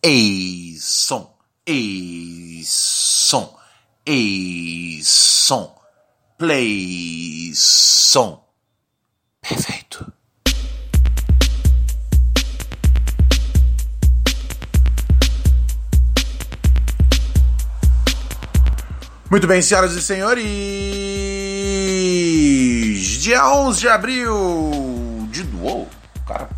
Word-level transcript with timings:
Ei, 0.00 0.76
som, 0.80 1.28
ei, 1.66 2.62
som, 2.64 3.50
ei, 4.06 5.00
som, 5.02 5.72
play, 6.38 7.50
som. 7.52 8.40
Perfeito. 9.42 10.12
Muito 19.28 19.48
bem, 19.48 19.60
senhoras 19.60 19.96
e 19.96 20.00
senhores. 20.00 20.44
Dia 23.20 23.44
11 23.50 23.80
de 23.80 23.88
abril. 23.88 25.28
De 25.32 25.42
novo, 25.42 25.88
cara 26.24 26.57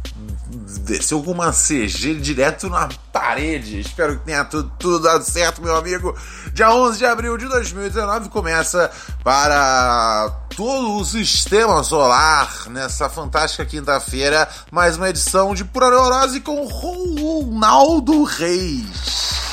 desceu 0.98 1.22
com 1.22 1.32
uma 1.32 1.52
CG 1.52 2.14
direto 2.14 2.68
na 2.68 2.88
parede. 3.12 3.80
Espero 3.80 4.18
que 4.18 4.24
tenha 4.24 4.44
tudo, 4.44 4.70
tudo, 4.78 5.00
dado 5.00 5.24
certo, 5.24 5.62
meu 5.62 5.76
amigo. 5.76 6.16
Dia 6.52 6.70
11 6.70 6.98
de 6.98 7.06
abril 7.06 7.36
de 7.36 7.46
2019 7.46 8.28
começa 8.28 8.90
para 9.22 10.30
todo 10.56 10.96
o 10.96 11.04
sistema 11.04 11.82
solar 11.82 12.68
nessa 12.68 13.08
fantástica 13.08 13.64
quinta-feira 13.64 14.48
mais 14.70 14.96
uma 14.96 15.08
edição 15.08 15.54
de 15.54 15.64
Pura 15.64 15.90
Neurose 15.90 16.40
com 16.40 16.66
Ronaldo 16.66 18.24
Reis. 18.24 19.49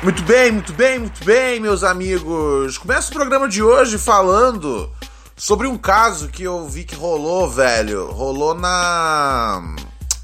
Muito 0.00 0.22
bem, 0.22 0.52
muito 0.52 0.72
bem, 0.74 0.98
muito 1.00 1.24
bem, 1.24 1.58
meus 1.58 1.82
amigos. 1.82 2.78
Começa 2.78 3.10
o 3.10 3.12
programa 3.14 3.48
de 3.48 3.60
hoje 3.60 3.98
falando 3.98 4.88
sobre 5.36 5.66
um 5.66 5.76
caso 5.76 6.28
que 6.28 6.44
eu 6.44 6.68
vi 6.68 6.84
que 6.84 6.94
rolou, 6.94 7.50
velho. 7.50 8.08
Rolou 8.12 8.54
na. 8.54 9.60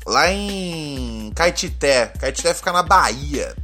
lá 0.06 0.30
em 0.30 1.33
Caetité. 1.34 2.06
Caetité 2.06 2.55
fica 2.55 2.72
na 2.72 2.84
Bahia. 2.84 3.56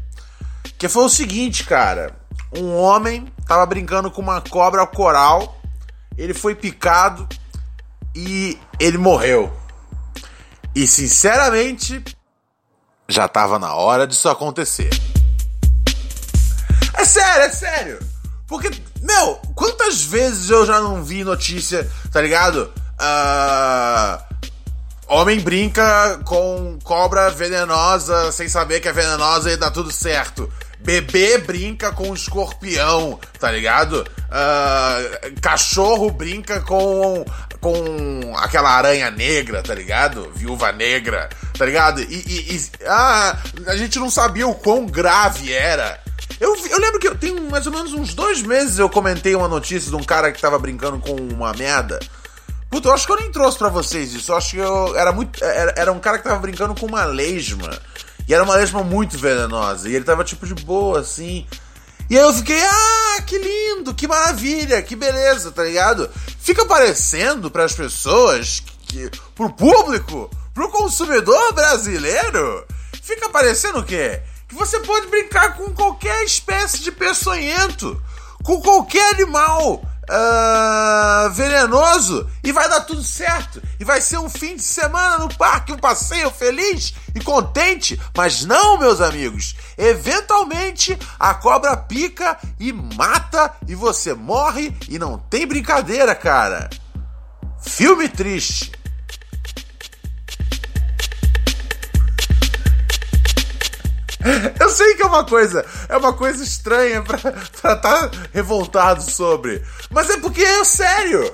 Que 0.76 0.88
foi 0.88 1.04
o 1.04 1.08
seguinte, 1.08 1.62
cara. 1.62 2.16
Um 2.52 2.74
homem 2.74 3.32
tava 3.46 3.64
brincando 3.64 4.10
com 4.10 4.20
uma 4.20 4.40
cobra 4.40 4.84
coral. 4.88 5.60
Ele 6.18 6.34
foi 6.34 6.56
picado 6.56 7.28
e 8.16 8.58
ele 8.80 8.98
morreu. 8.98 9.52
E 10.74 10.88
sinceramente, 10.88 12.02
já 13.08 13.28
tava 13.28 13.60
na 13.60 13.74
hora 13.76 14.08
disso 14.08 14.28
acontecer. 14.28 14.90
É 17.00 17.04
sério, 17.06 17.42
é 17.44 17.48
sério. 17.48 17.98
Porque, 18.46 18.70
meu, 19.00 19.36
quantas 19.54 20.02
vezes 20.04 20.50
eu 20.50 20.66
já 20.66 20.80
não 20.80 21.02
vi 21.02 21.24
notícia, 21.24 21.90
tá 22.12 22.20
ligado? 22.20 22.70
Uh, 23.00 24.22
homem 25.08 25.40
brinca 25.40 26.20
com 26.26 26.78
cobra 26.84 27.30
venenosa 27.30 28.30
sem 28.32 28.50
saber 28.50 28.80
que 28.80 28.88
é 28.88 28.92
venenosa 28.92 29.50
e 29.50 29.56
dá 29.56 29.70
tudo 29.70 29.90
certo. 29.90 30.52
Bebê 30.78 31.38
brinca 31.38 31.90
com 31.90 32.12
escorpião, 32.12 33.18
tá 33.38 33.50
ligado? 33.50 34.06
Uh, 34.26 35.40
cachorro 35.40 36.10
brinca 36.10 36.60
com, 36.60 37.24
com 37.62 38.34
aquela 38.36 38.72
aranha 38.72 39.10
negra, 39.10 39.62
tá 39.62 39.74
ligado? 39.74 40.30
Viúva 40.34 40.70
negra, 40.70 41.30
tá 41.56 41.64
ligado? 41.64 42.02
E, 42.02 42.04
e, 42.04 42.56
e 42.56 42.70
ah, 42.86 43.38
a 43.68 43.76
gente 43.76 43.98
não 43.98 44.10
sabia 44.10 44.46
o 44.46 44.54
quão 44.54 44.84
grave 44.84 45.50
era 45.50 45.98
eu, 46.38 46.56
eu 46.66 46.78
lembro 46.78 47.00
que 47.00 47.08
eu 47.08 47.16
tenho 47.16 47.50
mais 47.50 47.66
ou 47.66 47.72
menos 47.72 47.92
uns 47.92 48.14
dois 48.14 48.42
meses 48.42 48.78
eu 48.78 48.88
comentei 48.88 49.34
uma 49.34 49.48
notícia 49.48 49.90
de 49.90 49.96
um 49.96 50.02
cara 50.02 50.30
que 50.30 50.40
tava 50.40 50.58
brincando 50.58 50.98
com 50.98 51.14
uma 51.14 51.52
merda. 51.52 51.98
Puta, 52.70 52.88
eu 52.88 52.92
acho 52.92 53.04
que 53.04 53.12
eu 53.12 53.16
nem 53.16 53.32
trouxe 53.32 53.58
para 53.58 53.68
vocês 53.68 54.14
isso. 54.14 54.30
Eu 54.30 54.36
acho 54.36 54.50
que 54.50 54.58
eu 54.58 54.96
era 54.96 55.10
muito. 55.10 55.44
Era, 55.44 55.74
era, 55.76 55.92
um 55.92 55.98
cara 55.98 56.18
que 56.18 56.24
tava 56.24 56.38
brincando 56.38 56.74
com 56.74 56.86
uma 56.86 57.04
lesma. 57.04 57.76
E 58.28 58.32
era 58.32 58.44
uma 58.44 58.54
lesma 58.54 58.84
muito 58.84 59.18
venenosa. 59.18 59.88
E 59.88 59.96
ele 59.96 60.04
tava 60.04 60.22
tipo 60.22 60.46
de 60.46 60.54
boa, 60.54 61.00
assim. 61.00 61.44
E 62.08 62.16
aí 62.16 62.24
eu 62.24 62.32
fiquei, 62.32 62.60
ah, 62.60 63.22
que 63.26 63.38
lindo, 63.38 63.94
que 63.94 64.06
maravilha, 64.06 64.82
que 64.82 64.96
beleza, 64.96 65.50
tá 65.50 65.64
ligado? 65.64 66.08
Fica 66.40 66.64
parecendo 66.64 67.50
para 67.50 67.64
as 67.64 67.72
pessoas, 67.72 68.62
que, 68.88 69.10
pro 69.34 69.50
público, 69.50 70.28
pro 70.52 70.68
consumidor 70.70 71.52
brasileiro, 71.54 72.66
fica 73.00 73.28
parecendo 73.28 73.78
o 73.78 73.84
quê? 73.84 74.20
Que 74.50 74.54
você 74.56 74.80
pode 74.80 75.06
brincar 75.06 75.54
com 75.54 75.72
qualquer 75.72 76.24
espécie 76.24 76.80
de 76.80 76.90
peçonhento, 76.90 78.02
com 78.42 78.60
qualquer 78.60 79.14
animal 79.14 79.74
uh, 79.76 81.30
venenoso 81.30 82.28
e 82.42 82.50
vai 82.50 82.68
dar 82.68 82.80
tudo 82.80 83.00
certo. 83.00 83.62
E 83.78 83.84
vai 83.84 84.00
ser 84.00 84.18
um 84.18 84.28
fim 84.28 84.56
de 84.56 84.62
semana 84.64 85.18
no 85.18 85.32
parque, 85.36 85.72
um 85.72 85.78
passeio 85.78 86.32
feliz 86.32 86.92
e 87.14 87.20
contente. 87.20 87.98
Mas 88.16 88.44
não, 88.44 88.76
meus 88.76 89.00
amigos. 89.00 89.54
Eventualmente 89.78 90.98
a 91.16 91.32
cobra 91.32 91.76
pica 91.76 92.36
e 92.58 92.72
mata 92.72 93.54
e 93.68 93.76
você 93.76 94.14
morre 94.14 94.76
e 94.88 94.98
não 94.98 95.16
tem 95.16 95.46
brincadeira, 95.46 96.12
cara. 96.12 96.68
Filme 97.62 98.08
triste. 98.08 98.79
Eu 104.60 104.68
sei 104.70 104.94
que 104.94 105.02
é 105.02 105.06
uma 105.06 105.24
coisa, 105.24 105.64
é 105.88 105.96
uma 105.96 106.12
coisa 106.12 106.42
estranha 106.44 107.02
pra 107.02 107.16
estar 107.16 107.76
tá 107.76 108.10
revoltado 108.32 109.02
sobre. 109.02 109.62
Mas 109.90 110.10
é 110.10 110.18
porque 110.18 110.42
é 110.42 110.64
sério. 110.64 111.32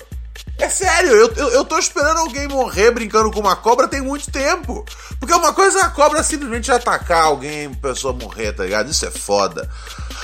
É 0.59 0.71
sério, 0.71 1.11
eu, 1.11 1.33
eu, 1.35 1.49
eu, 1.51 1.65
tô 1.67 1.79
esperando 1.79 2.19
alguém 2.19 2.49
morrer 2.49 2.91
brincando 2.91 3.31
com 3.31 3.41
uma 3.41 3.57
cobra 3.57 3.89
tem 3.89 4.01
muito 4.01 4.31
tempo. 4.31 4.87
Porque 5.21 5.35
uma 5.35 5.53
coisa 5.53 5.81
é 5.81 5.83
a 5.83 5.91
cobra 5.91 6.23
simplesmente 6.23 6.73
atacar 6.73 7.25
alguém, 7.25 7.75
pessoa 7.75 8.15
morrer, 8.15 8.53
tá 8.53 8.65
ligado? 8.65 8.91
Isso 8.91 9.05
é 9.05 9.11
foda. 9.11 9.69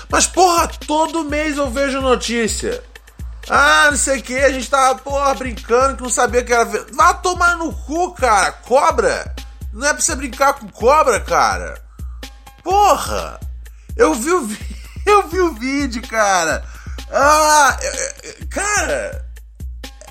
Mas, 0.09 0.27
porra, 0.27 0.69
todo 0.87 1.25
mês 1.25 1.59
eu 1.59 1.71
vejo 1.71 2.01
notícia. 2.01 2.83
Ah, 3.49 3.89
não 3.91 3.99
sei 3.99 4.21
o 4.21 4.23
que, 4.23 4.39
a 4.39 4.51
gente 4.51 4.71
tava, 4.71 4.99
porra, 5.01 5.35
brincando 5.35 5.97
que 5.97 6.03
não 6.03 6.11
sabia 6.11 6.43
que 6.43 6.53
era. 6.53 6.65
Vá 6.93 7.13
tomar 7.13 7.57
no 7.57 7.73
cu, 7.73 8.15
cara. 8.15 8.53
Cobra. 8.53 9.35
Não 9.73 9.87
é 9.87 9.93
pra 9.93 10.01
você 10.01 10.15
brincar 10.15 10.55
com 10.55 10.69
cobra, 10.69 11.21
cara. 11.21 11.82
Porra! 12.63 13.41
Eu 13.97 14.15
vi 14.15 14.33
o, 14.33 14.49
eu 15.07 15.29
vi 15.29 15.41
o 15.41 15.55
vídeo, 15.55 16.03
cara! 16.09 16.65
Ah! 17.11 17.77
É, 17.81 18.29
é, 18.29 18.45
cara! 18.47 19.27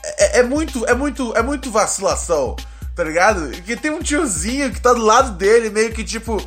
É, 0.03 0.39
é, 0.39 0.43
muito, 0.43 0.85
é 0.85 0.93
muito, 0.93 1.35
é 1.35 1.41
muito 1.41 1.71
vacilação, 1.71 2.55
tá 2.95 3.03
ligado? 3.03 3.51
Que 3.63 3.75
tem 3.75 3.91
um 3.91 4.01
tiozinho 4.01 4.71
que 4.71 4.81
tá 4.81 4.93
do 4.93 5.01
lado 5.01 5.31
dele, 5.33 5.69
meio 5.69 5.93
que 5.93 6.03
tipo, 6.03 6.41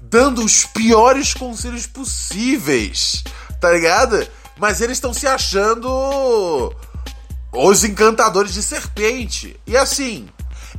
dando 0.00 0.44
os 0.44 0.64
piores 0.64 1.34
conselhos 1.34 1.86
possíveis, 1.86 3.24
tá 3.60 3.70
ligado? 3.70 4.26
Mas 4.58 4.80
eles 4.80 4.98
estão 4.98 5.14
se 5.14 5.26
achando 5.26 6.74
os 7.52 7.84
encantadores 7.84 8.52
de 8.52 8.62
serpente. 8.62 9.58
E 9.66 9.76
assim, 9.76 10.28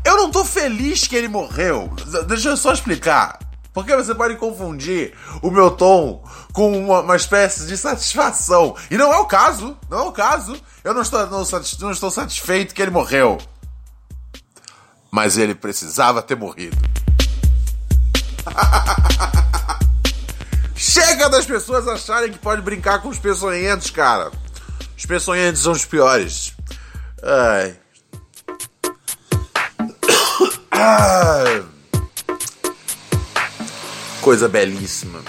eu 0.04 0.18
não 0.18 0.32
tô 0.32 0.46
feliz 0.46 1.08
que 1.08 1.16
ele 1.16 1.28
morreu. 1.28 1.92
Deixa 2.28 2.50
eu 2.50 2.58
só 2.58 2.74
explicar. 2.74 3.40
Porque 3.80 3.96
você 3.96 4.14
pode 4.14 4.36
confundir 4.36 5.14
o 5.42 5.50
meu 5.50 5.72
tom 5.72 6.22
com 6.52 6.78
uma, 6.78 7.00
uma, 7.00 7.16
espécie 7.16 7.66
de 7.66 7.78
satisfação. 7.78 8.76
E 8.92 8.98
não 8.98 9.14
é 9.14 9.18
o 9.20 9.26
caso. 9.26 9.78
Não 9.90 10.00
é 10.00 10.04
o 10.04 10.12
caso. 10.12 10.60
Eu 10.84 10.94
não 10.94 11.02
estou, 11.02 11.26
não, 11.28 11.44
não 11.80 11.92
estou 11.92 12.12
satisfeito 12.12 12.76
que 12.76 12.82
ele 12.82 12.92
morreu. 12.92 13.38
Mas 15.10 15.38
ele 15.38 15.56
precisava 15.56 16.22
ter 16.22 16.36
morrido. 16.36 16.78
Chega 20.76 21.30
das 21.30 21.46
pessoas 21.46 21.88
acharem 21.88 22.32
que 22.32 22.40
pode 22.40 22.62
brincar 22.62 23.02
com 23.02 23.10
os 23.10 23.20
peçonhentos, 23.20 23.90
cara. 23.90 24.32
Os 24.98 25.06
peçonhentos 25.06 25.62
são 25.62 25.72
os 25.72 25.86
piores. 25.86 26.54
Ai. 27.24 27.78
Ai 30.72 31.69
coisa 34.22 34.48
belíssima, 34.48 35.22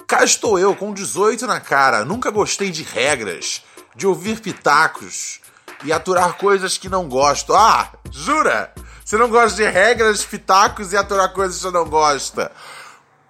Cá 0.08 0.24
estou 0.24 0.58
eu, 0.58 0.74
com 0.74 0.92
18 0.92 1.46
na 1.46 1.60
cara. 1.60 2.04
Nunca 2.04 2.32
gostei 2.32 2.72
de 2.72 2.82
regras, 2.82 3.62
de 3.94 4.08
ouvir 4.08 4.40
pitacos 4.40 5.40
e 5.84 5.92
aturar 5.92 6.34
coisas 6.34 6.78
que 6.78 6.88
não 6.88 7.08
gosto. 7.08 7.54
Ah, 7.54 7.90
jura? 8.10 8.72
Você 9.04 9.16
não 9.16 9.28
gosta 9.28 9.56
de 9.56 9.68
regras, 9.68 10.24
pitacos 10.24 10.92
e 10.92 10.96
aturar 10.96 11.32
coisas 11.32 11.56
que 11.56 11.62
você 11.62 11.70
não 11.70 11.88
gosta. 11.88 12.50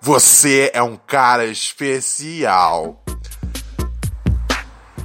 Você 0.00 0.70
é 0.74 0.82
um 0.82 0.96
cara 0.96 1.46
especial. 1.46 3.02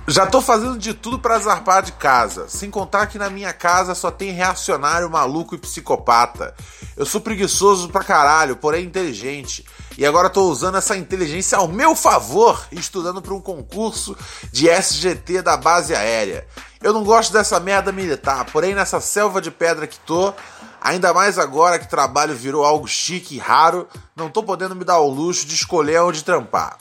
Já 0.09 0.25
tô 0.25 0.41
fazendo 0.41 0.77
de 0.77 0.93
tudo 0.93 1.19
para 1.19 1.37
zarpar 1.37 1.83
de 1.83 1.91
casa, 1.91 2.47
sem 2.47 2.71
contar 2.71 3.07
que 3.07 3.17
na 3.17 3.29
minha 3.29 3.51
casa 3.51 3.93
só 3.93 4.09
tem 4.09 4.31
reacionário 4.31 5.09
maluco 5.09 5.53
e 5.53 5.57
psicopata. 5.57 6.55
Eu 6.95 7.05
sou 7.05 7.19
preguiçoso 7.19 7.89
pra 7.89 8.03
caralho, 8.03 8.55
porém 8.55 8.85
inteligente. 8.85 9.65
E 9.97 10.05
agora 10.05 10.29
tô 10.29 10.43
usando 10.43 10.77
essa 10.77 10.95
inteligência 10.95 11.57
ao 11.57 11.67
meu 11.67 11.95
favor, 11.95 12.67
estudando 12.71 13.19
para 13.19 13.33
um 13.33 13.41
concurso 13.41 14.15
de 14.51 14.69
SGT 14.69 15.41
da 15.41 15.57
base 15.57 15.95
aérea. 15.95 16.45
Eu 16.83 16.93
não 16.93 17.03
gosto 17.03 17.33
dessa 17.33 17.59
merda 17.59 17.91
militar, 17.91 18.45
porém 18.45 18.75
nessa 18.75 19.01
selva 19.01 19.41
de 19.41 19.49
pedra 19.49 19.87
que 19.87 19.99
tô, 20.01 20.31
ainda 20.79 21.11
mais 21.15 21.39
agora 21.39 21.79
que 21.79 21.89
trabalho 21.89 22.35
virou 22.35 22.63
algo 22.63 22.87
chique 22.87 23.35
e 23.35 23.39
raro, 23.39 23.87
não 24.15 24.29
tô 24.29 24.43
podendo 24.43 24.75
me 24.75 24.83
dar 24.83 24.99
o 24.99 25.09
luxo 25.09 25.47
de 25.47 25.55
escolher 25.55 25.99
onde 26.01 26.23
trampar. 26.23 26.77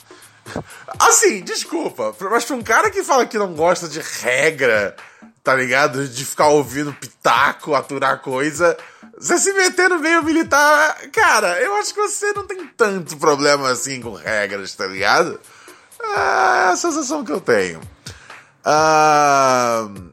Assim, 0.99 1.41
desculpa, 1.41 2.15
mas 2.31 2.45
pra 2.45 2.57
um 2.57 2.63
cara 2.63 2.91
que 2.91 3.03
fala 3.03 3.25
que 3.25 3.39
não 3.39 3.55
gosta 3.55 3.89
de 3.89 4.01
regra, 4.01 4.95
tá 5.43 5.55
ligado? 5.55 6.07
De 6.07 6.23
ficar 6.23 6.49
ouvindo 6.49 6.93
pitaco, 6.93 7.75
aturar 7.75 8.21
coisa, 8.21 8.77
você 9.19 9.39
se 9.39 9.53
meter 9.53 9.89
no 9.89 9.99
meio 9.99 10.23
militar, 10.23 11.09
cara, 11.11 11.61
eu 11.61 11.75
acho 11.77 11.95
que 11.95 12.01
você 12.01 12.33
não 12.33 12.47
tem 12.47 12.67
tanto 12.77 13.17
problema 13.17 13.71
assim 13.71 14.01
com 14.01 14.13
regras, 14.13 14.75
tá 14.75 14.87
ligado? 14.87 15.41
É 16.03 16.69
a 16.71 16.77
sensação 16.77 17.25
que 17.25 17.33
eu 17.33 17.41
tenho. 17.41 17.81
Uh, 18.61 20.13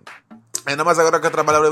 ainda 0.65 0.83
mais 0.83 0.97
agora 0.99 1.19
que 1.19 1.27
eu 1.27 1.31
trabalho. 1.31 1.65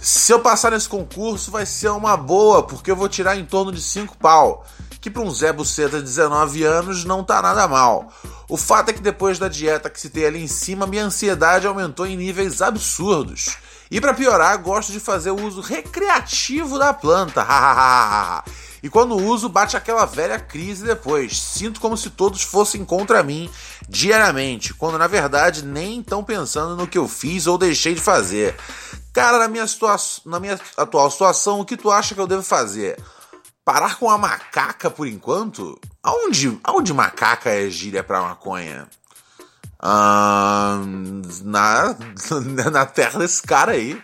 Se 0.00 0.32
eu 0.32 0.40
passar 0.40 0.72
nesse 0.72 0.88
concurso, 0.88 1.50
vai 1.50 1.64
ser 1.64 1.88
uma 1.88 2.16
boa, 2.16 2.62
porque 2.62 2.90
eu 2.90 2.96
vou 2.96 3.08
tirar 3.08 3.36
em 3.36 3.44
torno 3.46 3.72
de 3.72 3.80
5 3.80 4.18
pau 4.18 4.66
que 5.02 5.10
para 5.10 5.20
um 5.20 5.30
Zé 5.32 5.52
Buceta 5.52 5.98
de 5.98 6.04
19 6.04 6.62
anos 6.62 7.04
não 7.04 7.24
tá 7.24 7.42
nada 7.42 7.66
mal. 7.66 8.12
O 8.48 8.56
fato 8.56 8.90
é 8.90 8.92
que 8.92 9.02
depois 9.02 9.36
da 9.36 9.48
dieta 9.48 9.90
que 9.90 10.00
citei 10.00 10.24
ali 10.24 10.40
em 10.40 10.46
cima, 10.46 10.86
minha 10.86 11.04
ansiedade 11.04 11.66
aumentou 11.66 12.06
em 12.06 12.16
níveis 12.16 12.62
absurdos. 12.62 13.56
E 13.90 14.00
para 14.00 14.14
piorar, 14.14 14.56
gosto 14.62 14.92
de 14.92 15.00
fazer 15.00 15.32
o 15.32 15.42
uso 15.42 15.60
recreativo 15.60 16.78
da 16.78 16.94
planta. 16.94 17.44
e 18.80 18.88
quando 18.88 19.16
uso, 19.16 19.48
bate 19.48 19.76
aquela 19.76 20.06
velha 20.06 20.38
crise 20.38 20.84
depois. 20.84 21.36
Sinto 21.36 21.80
como 21.80 21.96
se 21.96 22.08
todos 22.08 22.42
fossem 22.42 22.84
contra 22.84 23.24
mim 23.24 23.50
diariamente, 23.88 24.72
quando 24.72 24.98
na 24.98 25.08
verdade 25.08 25.64
nem 25.64 25.98
estão 25.98 26.22
pensando 26.22 26.76
no 26.76 26.86
que 26.86 26.96
eu 26.96 27.08
fiz 27.08 27.48
ou 27.48 27.58
deixei 27.58 27.96
de 27.96 28.00
fazer. 28.00 28.54
Cara, 29.12 29.40
na 29.40 29.48
minha, 29.48 29.66
na 30.24 30.38
minha 30.38 30.60
atual 30.76 31.10
situação, 31.10 31.58
o 31.58 31.64
que 31.64 31.76
tu 31.76 31.90
acha 31.90 32.14
que 32.14 32.20
eu 32.20 32.26
devo 32.28 32.44
fazer? 32.44 32.96
Parar 33.64 33.96
com 33.96 34.10
a 34.10 34.18
macaca 34.18 34.90
por 34.90 35.06
enquanto? 35.06 35.78
Aonde, 36.02 36.58
aonde 36.64 36.92
macaca 36.92 37.50
é 37.50 37.70
gíria 37.70 38.02
pra 38.02 38.22
maconha? 38.22 38.88
na, 41.44 41.96
na 42.70 42.86
terra 42.86 43.18
desse 43.18 43.42
cara 43.42 43.72
aí. 43.72 44.00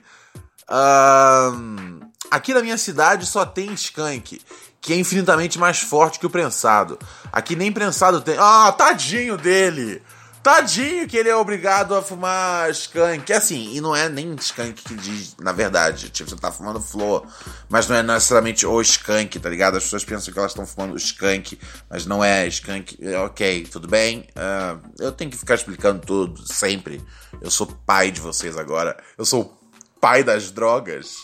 aqui 2.30 2.52
na 2.52 2.62
minha 2.62 2.78
cidade 2.78 3.26
só 3.26 3.44
tem 3.46 3.72
skunk, 3.72 4.40
que 4.80 4.92
é 4.92 4.96
infinitamente 4.96 5.58
mais 5.58 5.80
forte 5.80 6.18
que 6.18 6.26
o 6.26 6.30
prensado. 6.30 6.98
Aqui 7.32 7.56
nem 7.56 7.72
prensado 7.72 8.20
tem. 8.20 8.36
Ah, 8.38 8.72
tadinho 8.72 9.36
dele! 9.36 10.02
Tadinho 10.42 11.06
que 11.06 11.16
ele 11.16 11.28
é 11.28 11.36
obrigado 11.36 11.94
a 11.94 12.02
fumar 12.02 12.70
skunk. 12.70 13.32
Assim, 13.32 13.74
e 13.74 13.80
não 13.80 13.94
é 13.94 14.08
nem 14.08 14.34
skunk 14.36 14.82
que 14.82 14.94
diz, 14.94 15.36
na 15.38 15.52
verdade. 15.52 16.10
Tipo, 16.10 16.30
você 16.30 16.36
tá 16.36 16.50
fumando 16.50 16.80
flor. 16.80 17.26
Mas 17.68 17.88
não 17.88 17.96
é 17.96 18.02
necessariamente 18.02 18.66
o 18.66 18.80
skunk, 18.80 19.38
tá 19.38 19.48
ligado? 19.48 19.76
As 19.76 19.84
pessoas 19.84 20.04
pensam 20.04 20.32
que 20.32 20.38
elas 20.38 20.52
estão 20.52 20.66
fumando 20.66 20.96
skunk, 20.96 21.58
mas 21.90 22.06
não 22.06 22.22
é 22.22 22.46
skunk. 22.46 22.98
É, 23.00 23.18
ok, 23.18 23.66
tudo 23.70 23.88
bem. 23.88 24.28
Uh, 24.30 24.80
eu 24.98 25.12
tenho 25.12 25.30
que 25.30 25.36
ficar 25.36 25.54
explicando 25.54 26.00
tudo, 26.04 26.46
sempre. 26.46 27.02
Eu 27.40 27.50
sou 27.50 27.66
pai 27.66 28.10
de 28.10 28.20
vocês 28.20 28.56
agora. 28.56 28.96
Eu 29.16 29.24
sou 29.24 29.42
o 29.42 30.00
pai 30.00 30.22
das 30.22 30.50
drogas. 30.50 31.14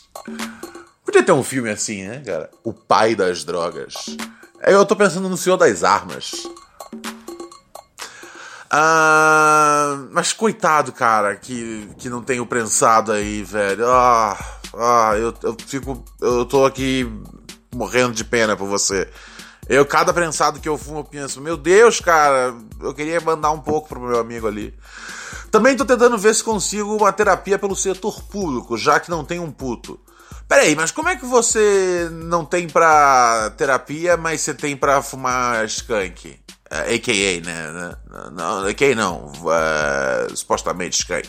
Podia 1.05 1.23
ter 1.23 1.33
um 1.33 1.45
filme 1.45 1.71
assim, 1.71 2.07
né, 2.07 2.23
cara? 2.25 2.51
O 2.63 2.73
pai 2.73 3.15
das 3.15 3.45
drogas. 3.45 3.95
Eu 4.63 4.85
tô 4.87 4.97
pensando 4.97 5.29
no 5.29 5.37
Senhor 5.37 5.57
das 5.57 5.85
Armas. 5.85 6.49
Ah, 8.77 10.09
mas 10.11 10.33
coitado, 10.33 10.91
cara, 10.91 11.37
que, 11.37 11.89
que 11.97 12.09
não 12.09 12.21
tem 12.21 12.41
o 12.41 12.47
prensado 12.47 13.13
aí, 13.13 13.41
velho. 13.45 13.89
Ah, 13.89 14.37
ah 14.77 15.13
eu, 15.17 15.33
eu 15.45 15.57
fico. 15.65 16.05
Eu 16.21 16.45
tô 16.45 16.67
aqui 16.67 17.09
morrendo 17.73 18.13
de 18.13 18.25
pena 18.25 18.57
por 18.57 18.67
você. 18.67 19.09
Eu, 19.69 19.87
cada 19.87 20.13
prensado 20.13 20.59
que 20.59 20.69
eu 20.69 20.77
fumo, 20.77 20.99
eu 20.99 21.05
penso, 21.05 21.41
meu 21.41 21.57
Deus, 21.57 22.01
cara, 22.01 22.53
eu 22.81 22.93
queria 22.93 23.21
mandar 23.21 23.53
um 23.53 23.61
pouco 23.61 23.91
pro 23.91 24.01
meu 24.01 24.19
amigo 24.19 24.49
ali. 24.49 24.75
Também 25.53 25.77
tô 25.77 25.85
tentando 25.85 26.19
ver 26.19 26.35
se 26.35 26.43
consigo 26.43 26.97
uma 26.97 27.13
terapia 27.13 27.57
pelo 27.57 27.77
setor 27.77 28.25
público, 28.25 28.77
já 28.77 28.99
que 28.99 29.09
não 29.09 29.25
tem 29.25 29.39
um 29.39 29.53
puto. 29.53 30.01
Peraí, 30.49 30.75
mas 30.75 30.91
como 30.91 31.09
é 31.09 31.15
que 31.15 31.25
você 31.25 32.09
não 32.11 32.45
tem 32.45 32.69
pra 32.69 33.53
terapia, 33.57 34.17
mas 34.17 34.41
você 34.41 34.53
tem 34.53 34.77
pra 34.77 35.01
fumar 35.01 35.65
skunk? 35.65 36.44
Uh, 36.71 36.95
AKA, 36.95 37.45
né? 37.45 37.97
Não, 38.33 38.67
AKA 38.67 38.95
não, 38.95 39.27
uh, 39.27 40.37
supostamente 40.37 41.01
skunk. 41.01 41.29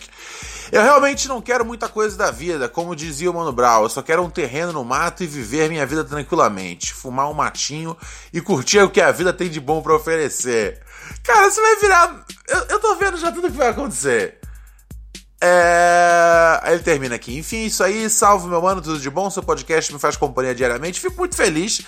Eu 0.72 0.82
realmente 0.82 1.28
não 1.28 1.42
quero 1.42 1.66
muita 1.66 1.88
coisa 1.88 2.18
da 2.18 2.32
vida, 2.32 2.68
como 2.68 2.96
dizia 2.96 3.30
o 3.30 3.34
Mano 3.34 3.52
Brown. 3.52 3.84
Eu 3.84 3.90
só 3.90 4.02
quero 4.02 4.24
um 4.24 4.30
terreno 4.30 4.74
no 4.74 4.84
mato 4.84 5.24
e 5.24 5.28
viver 5.28 5.70
minha 5.70 5.86
vida 5.86 6.04
tranquilamente. 6.04 6.94
Fumar 6.94 7.30
um 7.30 7.34
matinho 7.34 7.96
e 8.34 8.42
curtir 8.42 8.80
o 8.80 8.90
que 8.90 9.02
a 9.02 9.12
vida 9.12 9.32
tem 9.32 9.50
de 9.50 9.60
bom 9.60 9.82
para 9.82 9.96
oferecer. 9.96 10.82
Cara, 11.24 11.52
você 11.52 11.62
vai 11.62 11.76
virar. 11.78 12.26
Eu, 12.48 12.60
eu 12.70 12.80
tô 12.80 12.96
vendo 12.96 13.18
já 13.18 13.32
tudo 13.32 13.52
que 13.52 13.58
vai 13.58 13.70
acontecer. 13.70 14.40
É... 15.42 16.60
Aí 16.64 16.74
ele 16.74 16.84
termina 16.84 17.16
aqui. 17.16 17.38
Enfim, 17.38 17.66
isso 17.66 17.84
aí. 17.84 18.10
Salve, 18.10 18.48
meu 18.48 18.62
mano, 18.62 18.82
tudo 18.82 19.00
de 19.00 19.10
bom? 19.10 19.30
Seu 19.30 19.44
podcast 19.44 19.94
me 19.94 20.00
faz 20.00 20.18
companhia 20.18 20.56
diariamente. 20.56 21.00
Fico 21.00 21.18
muito 21.18 21.36
feliz. 21.36 21.82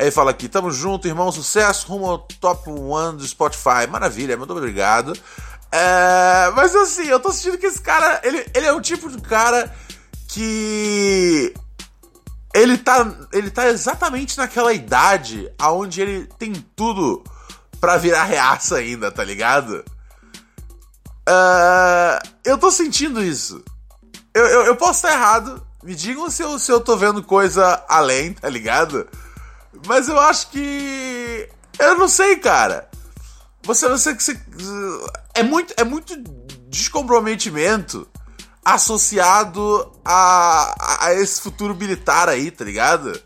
Aí 0.00 0.10
fala 0.10 0.30
aqui: 0.30 0.48
tamo 0.48 0.70
junto, 0.70 1.06
irmão, 1.06 1.30
sucesso 1.30 1.86
rumo 1.86 2.06
ao 2.06 2.18
top 2.18 2.70
1 2.70 3.16
do 3.16 3.26
Spotify. 3.26 3.86
Maravilha, 3.86 4.34
muito 4.34 4.54
obrigado. 4.54 5.12
É... 5.70 6.50
Mas 6.56 6.74
assim, 6.74 7.04
eu 7.04 7.20
tô 7.20 7.30
sentindo 7.30 7.58
que 7.58 7.66
esse 7.66 7.82
cara. 7.82 8.18
Ele, 8.24 8.46
ele 8.54 8.64
é 8.64 8.72
o 8.72 8.80
tipo 8.80 9.10
de 9.10 9.20
cara 9.20 9.70
que. 10.26 11.52
ele 12.54 12.78
tá, 12.78 13.14
ele 13.30 13.50
tá 13.50 13.68
exatamente 13.68 14.38
naquela 14.38 14.72
idade 14.72 15.52
aonde 15.58 16.00
ele 16.00 16.26
tem 16.38 16.54
tudo 16.74 17.22
pra 17.78 17.98
virar 17.98 18.24
reaça 18.24 18.76
ainda, 18.76 19.10
tá 19.10 19.22
ligado? 19.22 19.84
Uh, 21.28 22.26
eu 22.42 22.56
tô 22.56 22.70
sentindo 22.70 23.22
isso. 23.22 23.62
Eu, 24.32 24.46
eu, 24.46 24.62
eu, 24.62 24.76
posso 24.76 25.06
estar 25.06 25.12
errado. 25.12 25.62
Me 25.82 25.94
digam 25.94 26.30
se 26.30 26.42
eu, 26.42 26.58
se 26.58 26.72
eu 26.72 26.80
tô 26.80 26.96
vendo 26.96 27.22
coisa 27.22 27.84
além, 27.86 28.32
tá 28.32 28.48
ligado? 28.48 29.06
Mas 29.86 30.08
eu 30.08 30.18
acho 30.18 30.50
que. 30.50 31.48
Eu 31.78 31.96
não 31.96 32.08
sei, 32.08 32.36
cara. 32.36 32.88
Você 33.62 33.88
não 33.88 33.98
sei 33.98 34.14
que 34.14 34.22
você. 34.22 34.38
É 35.34 35.42
muito, 35.42 35.74
é 35.76 35.84
muito 35.84 36.16
descomprometimento 36.68 38.08
associado 38.64 39.92
a, 40.04 41.06
a 41.06 41.14
esse 41.14 41.40
futuro 41.40 41.74
militar 41.74 42.28
aí, 42.28 42.50
tá 42.50 42.64
ligado? 42.64 43.20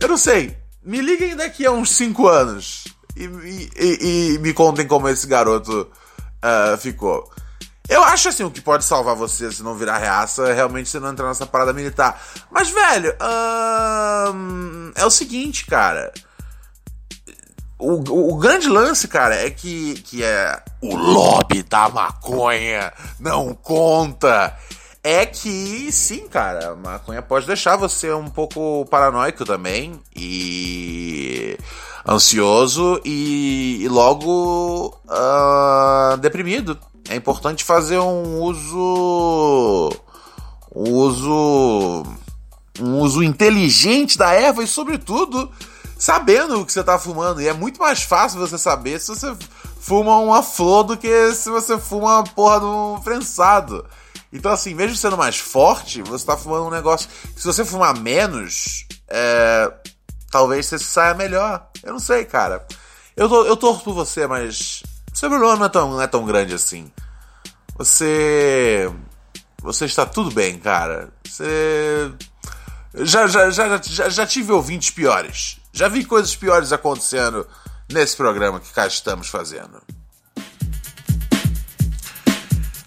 Eu 0.00 0.08
não 0.08 0.16
sei. 0.16 0.56
Me 0.84 1.00
liguem 1.00 1.36
daqui 1.36 1.64
a 1.64 1.70
uns 1.70 1.94
5 1.96 2.26
anos 2.28 2.84
e, 3.16 3.24
e, 3.24 3.70
e, 3.76 4.34
e, 4.34 4.38
me 4.38 4.52
contem 4.52 4.86
como 4.86 5.08
esse 5.08 5.26
garoto 5.26 5.82
uh, 5.82 6.76
ficou. 6.78 7.30
Eu 7.92 8.02
acho 8.04 8.30
assim, 8.30 8.42
o 8.42 8.50
que 8.50 8.62
pode 8.62 8.84
salvar 8.86 9.14
você 9.14 9.52
se 9.52 9.62
não 9.62 9.74
virar 9.74 9.98
reaça 9.98 10.48
é 10.48 10.54
realmente 10.54 10.88
você 10.88 10.98
não 10.98 11.10
entrar 11.10 11.28
nessa 11.28 11.44
parada 11.44 11.74
militar. 11.74 12.18
Mas, 12.50 12.70
velho, 12.70 13.10
uh, 13.20 14.92
é 14.94 15.04
o 15.04 15.10
seguinte, 15.10 15.66
cara. 15.66 16.10
O, 17.78 18.32
o, 18.32 18.38
grande 18.38 18.66
lance, 18.66 19.06
cara, 19.08 19.34
é 19.34 19.50
que, 19.50 20.00
que 20.02 20.24
é 20.24 20.62
o 20.80 20.96
lobby 20.96 21.62
da 21.64 21.90
maconha 21.90 22.90
não 23.20 23.52
conta. 23.52 24.56
É 25.04 25.26
que, 25.26 25.92
sim, 25.92 26.28
cara, 26.28 26.70
a 26.70 26.74
maconha 26.74 27.20
pode 27.20 27.46
deixar 27.46 27.76
você 27.76 28.10
um 28.10 28.30
pouco 28.30 28.86
paranoico 28.86 29.44
também 29.44 30.00
e 30.16 31.58
ansioso 32.08 33.02
e, 33.04 33.80
e 33.82 33.88
logo 33.88 34.98
uh, 35.04 36.16
deprimido. 36.16 36.78
É 37.08 37.16
importante 37.16 37.64
fazer 37.64 37.98
um 37.98 38.40
uso. 38.40 39.90
Um 40.74 40.92
uso. 40.92 42.04
Um 42.80 42.98
uso 43.00 43.22
inteligente 43.22 44.16
da 44.16 44.32
erva 44.32 44.62
e, 44.62 44.66
sobretudo, 44.66 45.50
sabendo 45.98 46.60
o 46.60 46.66
que 46.66 46.72
você 46.72 46.80
está 46.80 46.98
fumando. 46.98 47.40
E 47.40 47.48
é 47.48 47.52
muito 47.52 47.80
mais 47.80 48.02
fácil 48.02 48.40
você 48.40 48.56
saber 48.56 48.98
se 49.00 49.08
você 49.08 49.36
fuma 49.80 50.18
uma 50.18 50.42
flor 50.42 50.84
do 50.84 50.96
que 50.96 51.32
se 51.34 51.50
você 51.50 51.78
fuma 51.78 52.18
uma 52.18 52.24
porra 52.24 52.60
de 52.60 52.66
um 52.66 53.00
prensado. 53.02 53.84
Então, 54.32 54.50
assim, 54.50 54.74
mesmo 54.74 54.96
sendo 54.96 55.16
mais 55.18 55.38
forte, 55.38 56.00
você 56.02 56.22
está 56.22 56.36
fumando 56.36 56.66
um 56.66 56.70
negócio. 56.70 57.08
Se 57.36 57.44
você 57.44 57.64
fumar 57.64 57.98
menos, 57.98 58.86
é, 59.08 59.70
talvez 60.30 60.66
você 60.66 60.78
saia 60.78 61.12
melhor. 61.12 61.68
Eu 61.82 61.92
não 61.92 62.00
sei, 62.00 62.24
cara. 62.24 62.66
Eu, 63.14 63.28
tô, 63.28 63.44
eu 63.44 63.56
torço 63.56 63.84
por 63.84 63.92
você, 63.92 64.26
mas 64.26 64.82
seu 65.12 65.28
problema 65.28 65.56
não 65.56 65.66
é 65.66 65.68
tão, 65.68 65.90
não 65.90 66.02
é 66.02 66.06
tão 66.06 66.24
grande 66.24 66.54
assim. 66.54 66.90
Você. 67.76 68.90
Você 69.62 69.84
está 69.84 70.04
tudo 70.04 70.30
bem, 70.30 70.58
cara. 70.58 71.10
Você. 71.26 72.12
Já, 72.94 73.26
já, 73.26 73.50
já, 73.50 73.80
já, 73.80 74.08
já 74.08 74.26
tive 74.26 74.52
ouvintes 74.52 74.90
piores. 74.90 75.58
Já 75.72 75.88
vi 75.88 76.04
coisas 76.04 76.36
piores 76.36 76.72
acontecendo 76.72 77.46
nesse 77.90 78.16
programa 78.16 78.60
que 78.60 78.72
cá 78.72 78.86
estamos 78.86 79.28
fazendo. 79.28 79.82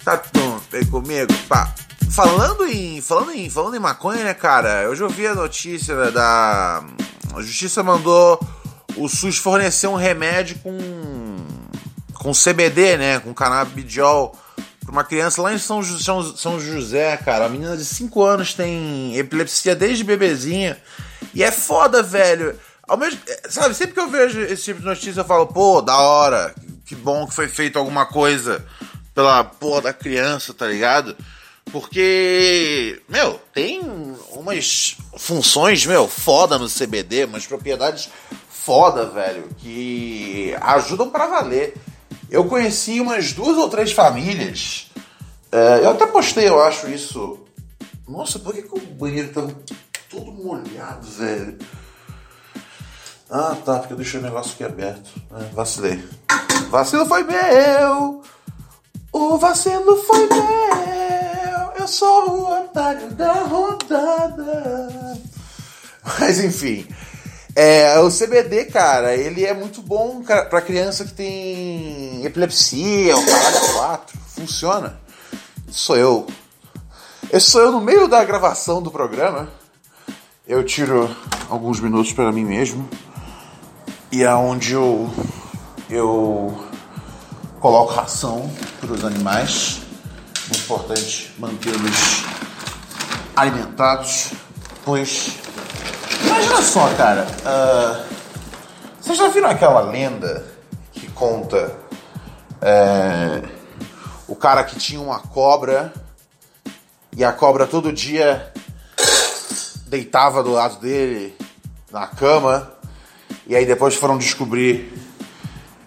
Tá 0.03 0.21
bom, 0.33 0.61
vem 0.69 0.85
comigo, 0.85 1.33
pá. 1.47 1.73
Falando 2.11 2.65
em, 2.67 3.01
falando 3.01 3.31
em, 3.31 3.49
falando 3.49 3.75
em 3.75 3.79
maconha, 3.79 4.23
né, 4.23 4.33
cara? 4.35 4.83
Eu 4.83 4.95
já 4.95 5.05
ouvi 5.05 5.25
a 5.25 5.33
notícia 5.33 6.11
da 6.11 6.83
a 7.35 7.41
justiça 7.41 7.83
mandou 7.83 8.39
o 8.95 9.09
SUS 9.09 9.37
fornecer 9.37 9.87
um 9.87 9.95
remédio 9.95 10.57
com 10.59 10.77
com 12.25 12.31
CBD, 12.31 12.97
né, 12.97 13.19
com 13.19 13.35
canabidiol 13.35 14.35
para 14.81 14.91
uma 14.91 15.03
criança 15.03 15.43
lá 15.43 15.53
em 15.53 15.59
São, 15.59 15.83
José, 16.59 17.15
cara. 17.17 17.45
A 17.45 17.49
menina 17.49 17.77
de 17.77 17.85
5 17.85 18.23
anos 18.23 18.55
tem 18.55 19.15
epilepsia 19.15 19.75
desde 19.75 20.03
bebezinha. 20.03 20.75
E 21.35 21.43
é 21.43 21.51
foda, 21.51 22.01
velho. 22.01 22.59
Ao 22.87 22.97
mesmo, 22.97 23.19
sabe, 23.47 23.75
sempre 23.75 23.93
que 23.93 23.99
eu 23.99 24.09
vejo 24.09 24.41
esse 24.41 24.63
tipo 24.63 24.79
de 24.79 24.87
notícia, 24.87 25.19
eu 25.19 25.25
falo, 25.25 25.45
pô, 25.45 25.83
da 25.83 25.97
hora, 25.97 26.55
que 26.83 26.95
bom 26.95 27.27
que 27.27 27.33
foi 27.35 27.47
feito 27.47 27.77
alguma 27.77 28.07
coisa 28.07 28.65
pela 29.13 29.43
porra 29.43 29.81
da 29.81 29.93
criança, 29.93 30.51
tá 30.51 30.65
ligado? 30.65 31.15
Porque, 31.71 33.03
meu, 33.07 33.39
tem 33.53 33.81
umas 34.31 34.97
funções, 35.15 35.85
meu, 35.85 36.07
foda 36.07 36.57
no 36.57 36.67
CBD, 36.67 37.25
umas 37.25 37.45
propriedades 37.45 38.09
foda, 38.49 39.05
velho, 39.05 39.47
que 39.59 40.55
ajudam 40.59 41.07
para 41.11 41.27
valer. 41.27 41.75
Eu 42.29 42.45
conheci 42.45 42.99
umas 42.99 43.33
duas 43.33 43.57
ou 43.57 43.69
três 43.69 43.91
famílias. 43.91 44.91
É, 45.51 45.79
eu 45.83 45.91
até 45.91 46.05
postei, 46.05 46.47
eu 46.47 46.61
acho, 46.61 46.89
isso. 46.89 47.39
Nossa, 48.07 48.39
por 48.39 48.53
que, 48.53 48.63
que 48.63 48.75
o 48.75 48.81
banheiro 48.81 49.31
tá 49.31 49.47
todo 50.09 50.31
molhado, 50.31 51.07
velho? 51.07 51.57
Ah, 53.29 53.55
tá, 53.63 53.79
porque 53.79 53.93
eu 53.93 53.97
deixei 53.97 54.19
o 54.19 54.23
negócio 54.23 54.53
aqui 54.53 54.63
aberto. 54.63 55.09
É, 55.35 55.43
vacilei. 55.53 56.03
Vacilo 56.69 57.05
foi 57.05 57.23
meu! 57.23 58.21
O 59.11 59.37
vacilo 59.37 59.97
foi 60.03 60.27
meu! 60.27 61.71
Eu 61.79 61.87
sou 61.87 62.29
o 62.29 62.61
otário 62.61 63.11
da 63.13 63.33
rodada! 63.33 65.21
Mas 66.19 66.43
enfim. 66.43 66.87
É, 67.57 67.97
o 68.01 68.09
CBD, 68.09 68.65
cara, 68.65 69.15
ele 69.15 69.45
é 69.45 69.53
muito 69.53 69.81
bom 69.81 70.21
para 70.21 70.59
criança 70.59 71.05
que 71.05 71.13
tem 71.13 72.25
epilepsia, 72.25 73.15
o 73.15 73.25
caralho 73.25 73.73
4. 73.75 74.17
Funciona. 74.27 74.99
Sou 75.69 75.95
eu. 75.95 76.27
Esse 77.31 77.51
sou 77.51 77.61
eu 77.61 77.71
no 77.71 77.79
meio 77.79 78.09
da 78.09 78.21
gravação 78.25 78.81
do 78.81 78.91
programa. 78.91 79.47
Eu 80.45 80.65
tiro 80.65 81.09
alguns 81.49 81.79
minutos 81.79 82.11
para 82.11 82.29
mim 82.29 82.43
mesmo 82.43 82.89
e 84.11 84.21
é 84.21 84.33
onde 84.35 84.73
eu, 84.73 85.09
eu 85.89 86.61
coloco 87.61 87.93
ração 87.93 88.51
para 88.81 88.91
os 88.91 89.05
animais. 89.05 89.79
Muito 90.49 90.61
importante 90.61 91.33
mantê-los 91.39 92.25
alimentados, 93.33 94.33
pois 94.83 95.37
imagina 96.35 96.61
só, 96.61 96.93
cara. 96.95 97.25
Uh, 97.45 98.15
vocês 98.99 99.17
já 99.17 99.29
viram 99.29 99.49
aquela 99.49 99.81
lenda 99.81 100.43
que 100.91 101.09
conta 101.11 101.71
é, 102.61 103.41
o 104.27 104.35
cara 104.35 104.63
que 104.63 104.77
tinha 104.77 104.99
uma 104.99 105.19
cobra 105.19 105.93
e 107.15 107.23
a 107.23 107.31
cobra 107.31 107.67
todo 107.67 107.93
dia 107.93 108.51
deitava 109.87 110.43
do 110.43 110.51
lado 110.51 110.79
dele 110.79 111.37
na 111.91 112.07
cama 112.07 112.71
e 113.47 113.55
aí 113.55 113.65
depois 113.65 113.95
foram 113.95 114.17
descobrir 114.17 114.91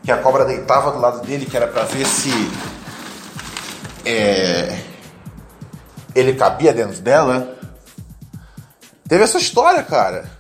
que 0.05 0.13
a 0.13 0.19
cobra 0.19 0.45
deitava 0.45 0.93
do 0.93 1.01
lado 1.01 1.27
dele, 1.27 1.45
que 1.45 1.57
era 1.57 1.67
para 1.67 1.83
ver 1.83 2.07
se 2.07 2.31
é, 4.07 4.81
ele 6.15 6.35
cabia 6.35 6.73
dentro 6.73 7.01
dela. 7.03 7.59
Teve 9.09 9.25
essa 9.25 9.39
história, 9.39 9.83
cara. 9.83 10.38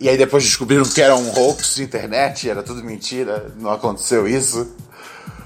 E 0.00 0.08
aí 0.08 0.16
depois 0.16 0.42
descobriram 0.42 0.84
que 0.84 1.02
era 1.02 1.14
um 1.14 1.30
hoax 1.30 1.74
de 1.74 1.82
internet, 1.82 2.48
era 2.48 2.62
tudo 2.62 2.82
mentira, 2.82 3.52
não 3.58 3.70
aconteceu 3.70 4.26
isso. 4.26 4.74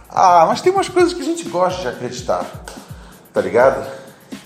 Ah, 0.09 0.45
mas 0.47 0.61
tem 0.61 0.73
umas 0.73 0.89
coisas 0.89 1.13
que 1.13 1.21
a 1.21 1.25
gente 1.25 1.43
gosta 1.49 1.83
de 1.83 1.89
acreditar, 1.89 2.49
tá 3.33 3.41
ligado? 3.41 3.85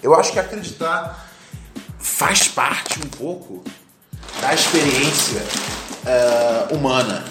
Eu 0.02 0.14
acho 0.14 0.32
que 0.32 0.38
acreditar 0.38 1.28
faz 1.98 2.48
parte 2.48 2.98
um 3.04 3.08
pouco 3.10 3.62
da 4.40 4.54
experiência 4.54 5.42
uh, 6.06 6.74
humana. 6.74 7.22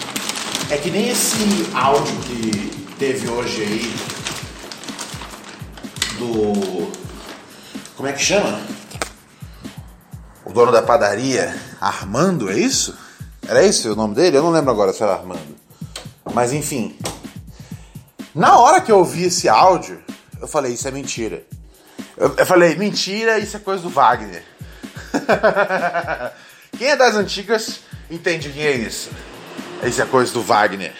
É 0.70 0.76
que 0.76 0.88
nem 0.88 1.08
esse 1.08 1.68
áudio 1.74 2.14
que 2.20 2.94
teve 2.96 3.28
hoje 3.28 3.62
aí 3.62 3.94
do. 6.16 6.92
Como 7.96 8.08
é 8.08 8.12
que 8.12 8.22
chama? 8.22 8.77
O 10.48 10.52
dono 10.52 10.72
da 10.72 10.82
padaria, 10.82 11.54
Armando, 11.78 12.50
é 12.50 12.58
isso? 12.58 12.96
Era 13.46 13.62
isso 13.62 13.92
o 13.92 13.96
nome 13.96 14.14
dele? 14.14 14.38
Eu 14.38 14.42
não 14.42 14.50
lembro 14.50 14.70
agora 14.70 14.94
se 14.94 15.02
era 15.02 15.12
Armando. 15.12 15.56
Mas 16.32 16.52
enfim. 16.52 16.98
Na 18.34 18.58
hora 18.58 18.80
que 18.80 18.90
eu 18.90 18.98
ouvi 18.98 19.24
esse 19.24 19.48
áudio, 19.48 20.02
eu 20.40 20.48
falei: 20.48 20.72
Isso 20.72 20.88
é 20.88 20.90
mentira. 20.90 21.44
Eu, 22.16 22.34
eu 22.36 22.46
falei: 22.46 22.76
Mentira, 22.76 23.38
isso 23.38 23.58
é 23.58 23.60
coisa 23.60 23.82
do 23.82 23.90
Wagner. 23.90 24.42
Quem 26.78 26.88
é 26.88 26.96
das 26.96 27.14
antigas 27.14 27.80
entende 28.10 28.50
quem 28.50 28.62
é 28.62 28.72
isso. 28.72 29.10
Isso 29.82 30.00
é 30.00 30.06
coisa 30.06 30.32
do 30.32 30.42
Wagner. 30.42 30.94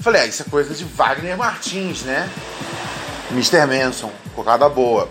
Falei, 0.00 0.22
ah, 0.22 0.26
isso 0.26 0.42
é 0.42 0.46
coisa 0.50 0.74
de 0.74 0.84
Wagner 0.84 1.36
Martins, 1.36 2.02
né? 2.02 2.28
Mr. 3.30 3.66
Manson, 3.66 4.10
cocada 4.34 4.68
boa. 4.68 5.08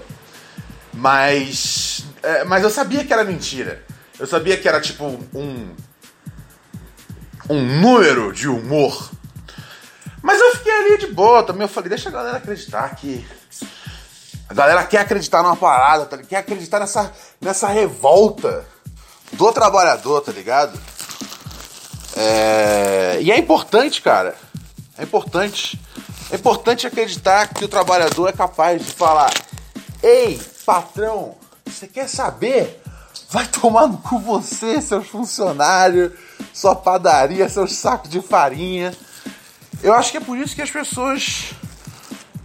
Mas. 0.93 1.94
É, 2.25 2.44
mas 2.44 2.63
eu 2.63 2.72
sabia 2.72 3.05
que 3.05 3.13
era 3.13 3.24
mentira. 3.24 3.84
Eu 4.20 4.25
sabia 4.25 4.58
que 4.58 4.67
era 4.67 4.82
tipo 4.82 5.05
um. 5.05 5.75
um 7.48 7.62
número 7.79 8.34
de 8.34 8.48
humor. 8.48 9.12
Mas 10.24 10.39
eu 10.41 10.55
fiquei 10.55 10.74
ali 10.74 10.98
de 10.98 11.08
boa 11.08 11.44
também. 11.44 11.62
Eu 11.62 11.67
falei, 11.67 11.89
deixa 11.89 12.10
a 12.10 12.12
galera 12.12 12.38
acreditar 12.38 12.96
que. 12.96 13.24
A 14.50 14.53
galera 14.55 14.84
quer 14.84 15.01
acreditar 15.01 15.44
numa 15.44 15.55
parada, 15.55 16.05
tá? 16.08 16.17
quer 16.17 16.38
acreditar 16.38 16.79
nessa, 16.79 17.13
nessa 17.39 17.67
revolta 17.67 18.65
do 19.34 19.51
trabalhador, 19.51 20.22
tá 20.22 20.32
ligado? 20.32 20.79
É... 22.15 23.20
E 23.22 23.32
é 23.32 23.38
importante, 23.38 24.01
cara. 24.01 24.34
É 24.98 25.03
importante. 25.03 25.79
É 26.32 26.36
importante 26.36 26.88
acreditar 26.88 27.53
que 27.53 27.65
o 27.65 27.67
trabalhador 27.67 28.29
é 28.29 28.34
capaz 28.34 28.84
de 28.84 28.91
falar: 28.91 29.32
Ei, 30.01 30.41
patrão, 30.65 31.36
você 31.75 31.88
quer 31.88 32.08
saber? 32.08 32.82
Vai 33.29 33.48
tomar 33.48 33.88
no 33.88 33.98
cu 33.98 34.17
você, 34.20 34.82
seus 34.82 35.08
funcionários, 35.08 36.13
sua 36.53 36.75
padaria, 36.75 37.50
seus 37.50 37.74
sacos 37.74 38.10
de 38.10 38.22
farinha. 38.22 38.94
Eu 39.84 39.94
acho 39.94 40.12
que 40.12 40.17
é 40.17 40.22
por 40.22 40.38
isso 40.38 40.55
que 40.55 40.62
as 40.62 40.72
pessoas. 40.72 41.51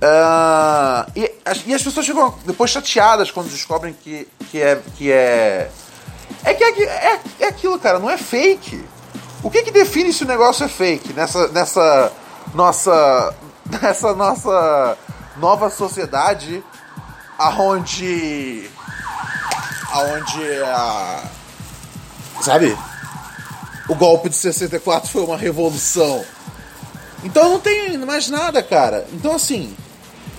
Uh, 0.02 1.10
e, 1.14 1.32
e, 1.66 1.74
as 1.74 1.82
pessoas 1.82 2.06
ficam 2.06 2.34
depois 2.44 2.70
chateadas 2.70 3.30
quando 3.30 3.50
descobrem 3.50 3.92
que, 3.92 4.26
que 4.50 4.60
é. 4.60 4.82
Que 4.96 5.12
é, 5.12 5.70
é 6.44 6.54
que 6.54 6.64
é, 6.64 6.84
é, 6.84 7.20
é 7.40 7.46
aquilo, 7.46 7.78
cara, 7.78 7.98
não 7.98 8.10
é 8.10 8.16
fake. 8.16 8.84
O 9.42 9.50
que, 9.50 9.62
que 9.62 9.70
define 9.70 10.12
se 10.12 10.24
o 10.24 10.26
negócio 10.26 10.64
é 10.64 10.68
fake 10.68 11.12
nessa, 11.12 11.48
nessa 11.48 12.12
nossa. 12.54 13.34
nessa 13.80 14.14
nossa 14.14 14.98
nova 15.36 15.70
sociedade 15.70 16.64
aonde. 17.38 18.68
Aonde 19.90 20.62
a. 20.64 21.24
sabe? 22.40 22.76
O 23.88 23.94
golpe 23.94 24.28
de 24.28 24.36
64 24.36 25.10
foi 25.10 25.24
uma 25.24 25.36
revolução. 25.36 26.24
Então 27.24 27.50
não 27.50 27.60
tem 27.60 27.98
mais 27.98 28.28
nada, 28.28 28.62
cara. 28.62 29.06
Então 29.12 29.34
assim, 29.34 29.76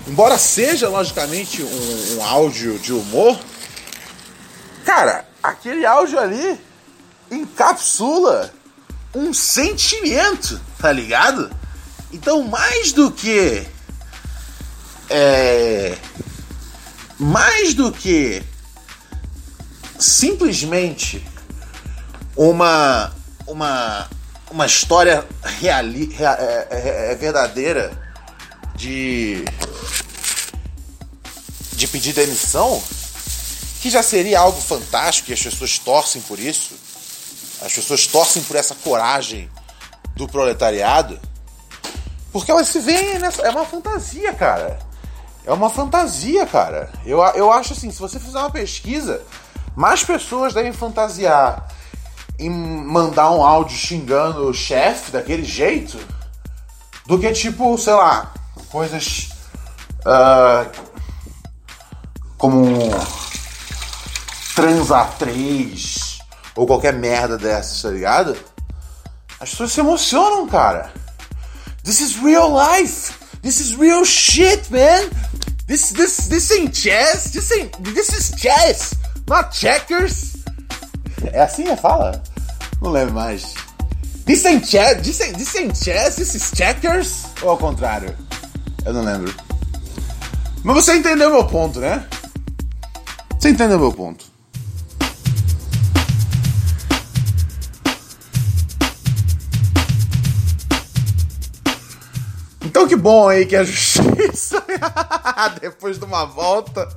embora 0.08 0.38
seja 0.38 0.88
logicamente 0.88 1.62
um, 1.62 2.16
um 2.16 2.24
áudio 2.24 2.78
de 2.78 2.92
humor, 2.92 3.38
cara, 4.84 5.26
aquele 5.42 5.84
áudio 5.84 6.18
ali 6.18 6.58
encapsula 7.30 8.52
um 9.14 9.32
sentimento, 9.32 10.60
tá 10.78 10.90
ligado? 10.90 11.50
Então 12.12 12.42
mais 12.42 12.92
do 12.92 13.10
que 13.10 13.66
é 15.10 15.96
mais 17.18 17.74
do 17.74 17.92
que 17.92 18.42
simplesmente 20.02 21.24
uma 22.36 23.12
uma 23.46 24.08
uma 24.50 24.66
história 24.66 25.24
reali, 25.42 26.14
é, 26.18 26.24
é, 26.24 26.68
é, 26.70 27.12
é 27.12 27.14
verdadeira 27.14 27.90
de 28.74 29.44
de 31.72 31.86
pedir 31.88 32.12
demissão, 32.12 32.82
que 33.80 33.90
já 33.90 34.02
seria 34.02 34.38
algo 34.38 34.60
fantástico 34.60 35.30
e 35.30 35.34
as 35.34 35.42
pessoas 35.42 35.78
torcem 35.78 36.22
por 36.22 36.38
isso. 36.38 36.74
As 37.60 37.72
pessoas 37.72 38.06
torcem 38.06 38.42
por 38.42 38.56
essa 38.56 38.74
coragem 38.74 39.50
do 40.14 40.28
proletariado, 40.28 41.18
porque 42.32 42.50
elas 42.50 42.68
se 42.68 42.80
veem 42.80 43.18
nessa. 43.18 43.42
É 43.42 43.50
uma 43.50 43.64
fantasia, 43.64 44.32
cara. 44.32 44.78
É 45.44 45.52
uma 45.52 45.70
fantasia, 45.70 46.46
cara. 46.46 46.92
Eu, 47.04 47.20
eu 47.34 47.52
acho 47.52 47.72
assim: 47.72 47.90
se 47.90 47.98
você 47.98 48.20
fizer 48.20 48.38
uma 48.38 48.50
pesquisa, 48.50 49.22
mais 49.76 50.02
pessoas 50.02 50.54
devem 50.54 50.72
fantasiar 50.72 51.68
em 52.38 52.50
mandar 52.50 53.30
um 53.30 53.44
áudio 53.44 53.76
xingando 53.76 54.48
o 54.48 54.54
chefe 54.54 55.12
daquele 55.12 55.44
jeito 55.44 55.98
do 57.06 57.18
que 57.18 57.32
tipo, 57.32 57.76
sei 57.78 57.94
lá, 57.94 58.32
coisas 58.70 59.30
uh, 60.00 60.70
como 62.36 62.90
transar 64.54 65.16
3 65.18 66.18
ou 66.54 66.66
qualquer 66.66 66.92
merda 66.92 67.38
dessas, 67.38 67.80
tá 67.82 67.90
ligado? 67.90 68.36
As 69.40 69.50
pessoas 69.50 69.72
se 69.72 69.80
emocionam, 69.80 70.46
cara. 70.46 70.92
This 71.84 72.00
is 72.00 72.16
real 72.16 72.52
life. 72.52 73.12
This 73.42 73.58
is 73.58 73.74
real 73.74 74.04
shit, 74.04 74.70
man. 74.70 75.10
This 75.66 75.90
this 75.92 76.28
this 76.28 76.50
ain't 76.52 76.76
chess. 76.76 77.32
This 77.32 77.50
ain't 77.50 77.72
this 77.94 78.10
is 78.10 78.40
chess, 78.40 78.94
not 79.28 79.56
checkers. 79.56 80.36
É 81.32 81.42
assim 81.42 81.68
a 81.68 81.76
fala? 81.76 82.22
Não 82.80 82.90
lembro 82.90 83.14
mais. 83.14 83.54
Ain't 84.46 84.66
chess, 84.66 85.02
this 85.02 85.20
ain't 85.56 85.76
chess, 85.76 86.18
is 86.34 86.52
checkers? 86.56 87.26
Ou 87.42 87.50
ao 87.50 87.58
contrário? 87.58 88.16
Eu 88.84 88.92
não 88.92 89.02
lembro. 89.04 89.34
Mas 90.64 90.76
você 90.76 90.96
entendeu 90.96 91.30
meu 91.30 91.44
ponto, 91.44 91.80
né? 91.80 92.06
Você 93.38 93.50
entendeu 93.50 93.78
meu 93.78 93.92
ponto. 93.92 94.24
Então 102.64 102.86
que 102.86 102.96
bom 102.96 103.28
aí 103.28 103.44
que 103.44 103.54
a 103.54 103.64
justiça 103.64 104.64
depois 105.60 105.98
de 105.98 106.04
uma 106.04 106.24
volta. 106.24 106.88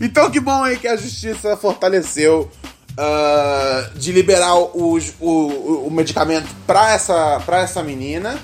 Então 0.00 0.30
que 0.30 0.40
bom 0.40 0.62
aí 0.62 0.78
que 0.78 0.88
a 0.88 0.96
justiça 0.96 1.56
fortaleceu 1.56 2.50
uh, 2.94 3.98
de 3.98 4.12
liberar 4.12 4.56
o, 4.56 4.98
o, 5.20 5.90
medicamento 5.90 6.48
para 6.66 6.92
essa, 6.92 7.40
pra 7.44 7.60
essa 7.60 7.82
menina, 7.82 8.38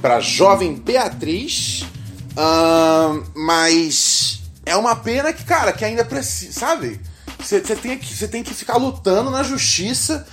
para 0.00 0.20
jovem 0.20 0.74
Beatriz. 0.74 1.84
Uh, 2.32 3.24
mas 3.34 4.42
é 4.64 4.76
uma 4.76 4.96
pena 4.96 5.32
que, 5.32 5.44
cara, 5.44 5.72
que 5.72 5.84
ainda 5.84 6.04
precisa, 6.04 6.52
sabe? 6.52 7.00
Você 7.38 7.60
tem, 7.60 7.96
que, 7.98 8.28
tem 8.28 8.42
que 8.42 8.52
ficar 8.52 8.76
lutando 8.76 9.30
na 9.30 9.42
justiça 9.42 10.26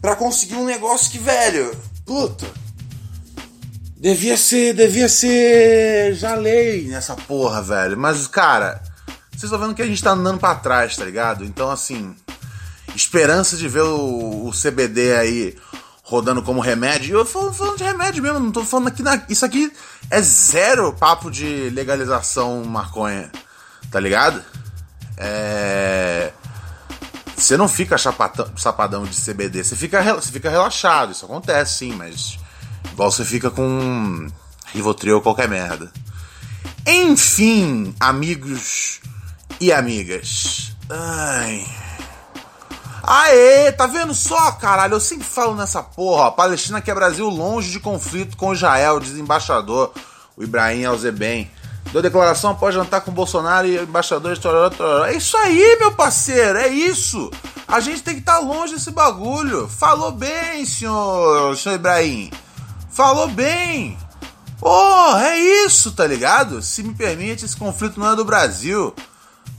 para 0.00 0.16
conseguir 0.16 0.56
um 0.56 0.64
negócio 0.64 1.10
que, 1.10 1.18
velho, 1.18 1.74
puta. 2.04 2.46
Devia 3.98 4.36
ser, 4.36 4.74
devia 4.74 5.08
ser 5.08 6.14
já 6.14 6.34
lei 6.34 6.86
nessa 6.86 7.14
porra, 7.14 7.62
velho. 7.62 7.96
Mas, 7.96 8.26
cara, 8.26 8.82
vocês 9.36 9.52
estão 9.52 9.58
vendo 9.58 9.74
que 9.74 9.82
a 9.82 9.86
gente 9.86 10.02
tá 10.02 10.12
andando 10.12 10.40
para 10.40 10.54
trás, 10.54 10.96
tá 10.96 11.04
ligado? 11.04 11.44
Então, 11.44 11.70
assim, 11.70 12.16
esperança 12.94 13.54
de 13.54 13.68
ver 13.68 13.82
o, 13.82 14.46
o 14.46 14.50
CBD 14.50 15.14
aí 15.14 15.56
rodando 16.02 16.42
como 16.42 16.58
remédio. 16.58 17.18
Eu 17.18 17.24
tô 17.26 17.52
falando 17.52 17.76
de 17.76 17.84
remédio 17.84 18.22
mesmo, 18.22 18.40
não 18.40 18.50
tô 18.50 18.64
falando 18.64 18.88
aqui 18.88 19.02
na. 19.02 19.22
Isso 19.28 19.44
aqui 19.44 19.70
é 20.10 20.22
zero 20.22 20.90
papo 20.94 21.30
de 21.30 21.68
legalização 21.68 22.64
maconha, 22.64 23.30
tá 23.90 24.00
ligado? 24.00 24.42
É. 25.18 26.32
Você 27.36 27.58
não 27.58 27.68
fica 27.68 27.98
chapatão, 27.98 28.50
sapadão 28.56 29.04
de 29.04 29.20
CBD, 29.20 29.62
você 29.62 29.76
fica, 29.76 30.02
você 30.14 30.32
fica 30.32 30.48
relaxado, 30.48 31.12
isso 31.12 31.26
acontece 31.26 31.74
sim, 31.74 31.92
mas 31.92 32.38
igual 32.90 33.12
você 33.12 33.26
fica 33.26 33.50
com 33.50 34.26
Rivotril 34.72 35.16
ou 35.16 35.22
qualquer 35.22 35.46
merda. 35.46 35.92
Enfim, 36.86 37.94
amigos 38.00 39.00
e 39.60 39.72
amigas. 39.72 40.72
Ai. 40.88 41.66
Aê, 43.02 43.70
tá 43.70 43.86
vendo 43.86 44.12
só, 44.12 44.50
caralho? 44.52 44.94
Eu 44.94 45.00
sempre 45.00 45.26
falo 45.26 45.54
nessa 45.54 45.82
porra. 45.82 46.32
Palestina 46.32 46.80
quer 46.80 46.94
Brasil 46.94 47.28
longe 47.28 47.70
de 47.70 47.78
conflito 47.78 48.36
com 48.36 48.52
Israel, 48.52 48.98
diz 48.98 49.16
embaixador, 49.16 49.92
o 50.36 50.42
Ibrahim 50.42 50.84
Alzeben. 50.84 51.50
Deu 51.92 52.02
declaração 52.02 52.50
após 52.50 52.74
jantar 52.74 53.02
com 53.02 53.12
Bolsonaro 53.12 53.66
e 53.66 53.78
embaixadores. 53.78 54.40
É 55.06 55.14
isso 55.14 55.36
aí, 55.36 55.76
meu 55.78 55.92
parceiro, 55.92 56.58
é 56.58 56.68
isso. 56.68 57.30
A 57.68 57.78
gente 57.78 58.02
tem 58.02 58.14
que 58.14 58.20
estar 58.20 58.34
tá 58.34 58.40
longe 58.40 58.74
desse 58.74 58.90
bagulho. 58.90 59.68
Falou 59.68 60.10
bem, 60.10 60.64
senhor, 60.66 61.56
senhor 61.56 61.76
Ibrahim. 61.76 62.30
Falou 62.90 63.28
bem. 63.28 63.96
Porra, 64.58 65.28
é 65.28 65.38
isso, 65.64 65.92
tá 65.92 66.06
ligado? 66.06 66.60
Se 66.60 66.82
me 66.82 66.94
permite, 66.94 67.44
esse 67.44 67.56
conflito 67.56 68.00
não 68.00 68.10
é 68.10 68.16
do 68.16 68.24
Brasil. 68.24 68.92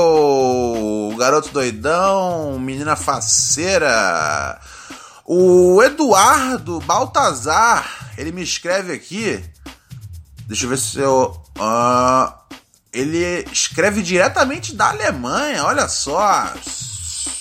garoto 1.19 1.51
doidão, 1.51 2.59
menina 2.59 2.97
faceira. 2.97 4.59
O 5.27 5.83
Eduardo 5.83 6.81
Baltazar, 6.81 8.15
ele 8.17 8.33
me 8.33 8.43
escreve 8.43 8.95
aqui. 8.95 9.45
Deixa 10.47 10.65
eu 10.65 10.71
ver 10.71 10.79
se 10.79 10.99
eu. 10.99 11.39
Uh, 11.59 12.33
ele 12.91 13.45
escreve 13.53 14.01
diretamente 14.03 14.75
da 14.75 14.89
Alemanha, 14.89 15.67
olha 15.67 15.87
só. 15.89 16.55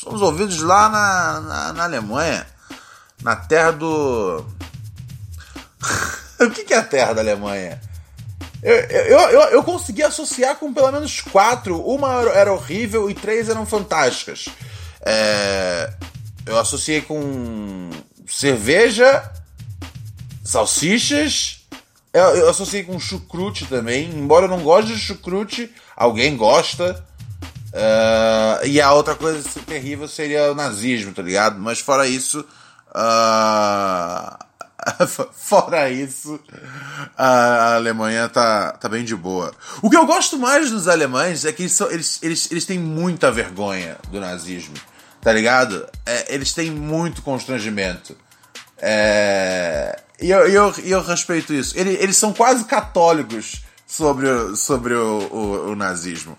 Somos 0.04 0.22
ouvidos 0.22 0.62
lá 0.62 0.90
na, 0.90 1.40
na, 1.40 1.72
na 1.74 1.86
Alemanha 1.86 2.46
na 3.22 3.36
terra 3.36 3.72
do. 3.72 4.46
o 6.40 6.50
que 6.50 6.74
é 6.74 6.78
a 6.78 6.84
terra 6.84 7.14
da 7.14 7.22
Alemanha? 7.22 7.82
Eu, 8.62 8.76
eu, 8.76 9.20
eu, 9.20 9.42
eu, 9.52 9.64
consegui 9.64 10.04
associar 10.04 10.56
com 10.58 10.74
pelo 10.74 10.92
menos 10.92 11.22
quatro. 11.22 11.82
Uma 11.82 12.22
era 12.34 12.52
horrível 12.52 13.10
e 13.10 13.14
três 13.14 13.48
eram 13.48 13.66
fantásticas. 13.66 14.46
É, 15.02 15.94
eu 16.46 16.58
associei 16.58 17.02
com 17.02 17.90
cerveja, 18.28 19.32
salsichas. 20.44 21.62
Eu, 22.12 22.24
eu 22.36 22.50
associei 22.50 22.84
com 22.84 23.00
chucrute 23.00 23.66
também. 23.66 24.10
Embora 24.10 24.46
eu 24.46 24.50
não 24.50 24.62
goste 24.62 24.94
de 24.94 25.00
chucrute, 25.00 25.72
alguém 25.96 26.36
gosta. 26.36 27.06
Uh, 27.70 28.66
e 28.66 28.82
a 28.82 28.92
outra 28.94 29.16
coisa 29.16 29.48
terrível 29.62 30.08
seria 30.08 30.52
o 30.52 30.56
nazismo, 30.56 31.14
tá 31.14 31.22
ligado? 31.22 31.60
Mas 31.60 31.80
fora 31.80 32.08
isso, 32.08 32.44
Uh, 32.90 34.38
fora 35.34 35.90
isso, 35.90 36.40
a 37.18 37.76
Alemanha 37.76 38.30
tá, 38.30 38.72
tá 38.74 38.90
bem 38.90 39.04
de 39.04 39.16
boa. 39.16 39.54
O 39.82 39.90
que 39.90 39.98
eu 39.98 40.06
gosto 40.06 40.38
mais 40.38 40.72
dos 40.72 40.88
alemães 40.88 41.46
é 41.46 41.52
que 41.52 41.64
eles, 41.64 41.74
são, 41.74 41.90
eles, 41.92 42.20
eles, 42.22 42.52
eles 42.52 42.66
têm 42.66 42.80
muita 42.80 43.32
vergonha 43.32 43.98
do 44.10 44.20
nazismo, 44.20 44.76
tá 45.22 45.32
ligado? 45.32 45.88
É, 46.06 46.34
eles 46.34 46.54
têm 46.54 46.72
muito 46.72 47.22
constrangimento. 47.22 48.16
É, 48.78 50.02
e 50.22 50.32
eu, 50.32 50.48
eu, 50.48 50.74
eu 50.84 51.02
respeito 51.04 51.54
isso. 51.54 51.78
Eles, 51.78 52.02
eles 52.02 52.18
são 52.18 52.34
quase 52.34 52.64
católicos 52.66 53.64
sobre, 53.86 54.56
sobre 54.56 54.94
o, 54.94 55.20
o, 55.32 55.72
o 55.72 55.76
nazismo. 55.76 56.38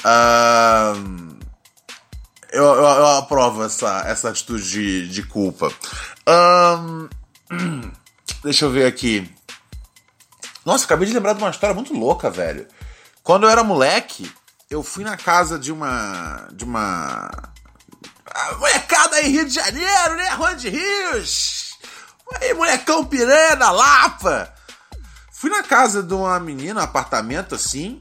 Uh, 0.00 1.36
eu, 2.50 2.64
eu, 2.64 2.82
eu, 2.82 3.06
aprovo 3.18 3.64
essa, 3.64 4.04
essa 4.06 4.30
atitude 4.30 4.68
de, 4.68 5.08
de 5.08 5.22
culpa. 5.22 5.72
Um, 6.26 7.08
deixa 8.42 8.64
eu 8.64 8.70
ver 8.70 8.86
aqui. 8.86 9.30
Nossa, 10.64 10.84
acabei 10.84 11.06
de 11.06 11.14
lembrar 11.14 11.32
de 11.32 11.42
uma 11.42 11.50
história 11.50 11.74
muito 11.74 11.94
louca, 11.94 12.30
velho. 12.30 12.66
Quando 13.22 13.44
eu 13.44 13.50
era 13.50 13.62
moleque, 13.62 14.30
eu 14.70 14.82
fui 14.82 15.04
na 15.04 15.16
casa 15.16 15.58
de 15.58 15.72
uma. 15.72 16.48
de 16.52 16.64
uma. 16.64 17.30
molecada 18.58 19.16
aí, 19.16 19.28
Rio 19.28 19.46
de 19.46 19.54
Janeiro, 19.54 20.16
né? 20.16 20.28
Rua 20.30 20.54
de 20.54 20.68
Rios! 20.68 21.78
Aí, 22.34 22.52
molecão 22.52 23.04
piranha 23.04 23.70
Lapa! 23.70 24.52
Fui 25.32 25.48
na 25.50 25.62
casa 25.62 26.02
de 26.02 26.12
uma 26.12 26.38
menina, 26.40 26.80
um 26.80 26.84
apartamento 26.84 27.54
assim. 27.54 27.98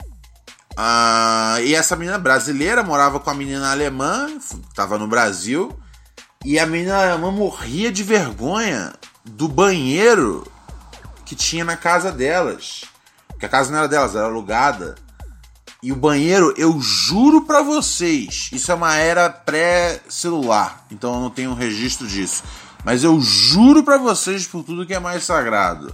Uh, 0.77 1.59
e 1.63 1.73
essa 1.73 1.95
menina 1.95 2.19
brasileira 2.19 2.83
morava 2.83 3.19
com 3.19 3.31
a 3.31 3.33
menina 3.33 3.71
alemã, 3.71 4.29
tava 4.75 4.99
no 4.99 5.07
Brasil, 5.07 5.75
e 6.45 6.59
a 6.59 6.67
menina 6.67 7.01
alemã 7.01 7.31
morria 7.31 7.91
de 7.91 8.03
vergonha 8.03 8.93
do 9.25 9.47
banheiro 9.47 10.45
que 11.25 11.35
tinha 11.35 11.65
na 11.65 11.75
casa 11.75 12.11
delas. 12.11 12.83
Porque 13.27 13.47
a 13.47 13.49
casa 13.49 13.71
não 13.71 13.79
era 13.79 13.87
delas, 13.87 14.15
era 14.15 14.25
alugada. 14.25 14.93
E 15.81 15.91
o 15.91 15.95
banheiro, 15.95 16.53
eu 16.57 16.79
juro 16.79 17.41
para 17.41 17.63
vocês, 17.63 18.49
isso 18.51 18.71
é 18.71 18.75
uma 18.75 18.95
era 18.95 19.29
pré-celular, 19.31 20.85
então 20.91 21.15
eu 21.15 21.21
não 21.21 21.29
tenho 21.31 21.55
registro 21.55 22.07
disso. 22.07 22.43
Mas 22.83 23.03
eu 23.03 23.19
juro 23.19 23.83
para 23.83 23.97
vocês 23.97 24.45
por 24.45 24.63
tudo 24.63 24.85
que 24.85 24.93
é 24.93 24.99
mais 24.99 25.23
sagrado 25.23 25.93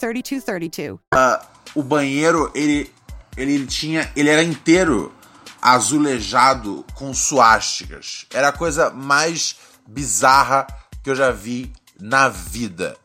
323232. 0.01 0.99
Uh, 1.13 1.45
o 1.75 1.83
banheiro, 1.83 2.51
ele, 2.53 2.93
ele 3.37 3.65
tinha. 3.65 4.11
Ele 4.15 4.29
era 4.29 4.43
inteiro 4.43 5.13
azulejado 5.61 6.85
com 6.95 7.13
suásticas. 7.13 8.25
Era 8.33 8.49
a 8.49 8.51
coisa 8.51 8.89
mais 8.89 9.55
bizarra 9.87 10.65
que 11.03 11.09
eu 11.09 11.15
já 11.15 11.31
vi 11.31 11.71
na 11.99 12.29
vida. 12.29 12.97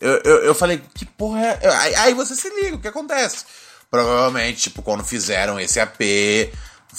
Eu, 0.00 0.20
eu, 0.24 0.36
eu 0.44 0.54
falei, 0.54 0.82
que 0.94 1.04
porra 1.04 1.40
é. 1.40 1.68
Aí, 1.68 1.94
aí 1.96 2.14
você 2.14 2.34
se 2.34 2.48
liga, 2.48 2.76
o 2.76 2.80
que 2.80 2.88
acontece? 2.88 3.44
Provavelmente, 3.90 4.62
tipo, 4.62 4.82
quando 4.82 5.04
fizeram 5.04 5.58
esse 5.58 5.80
AP, 5.80 6.00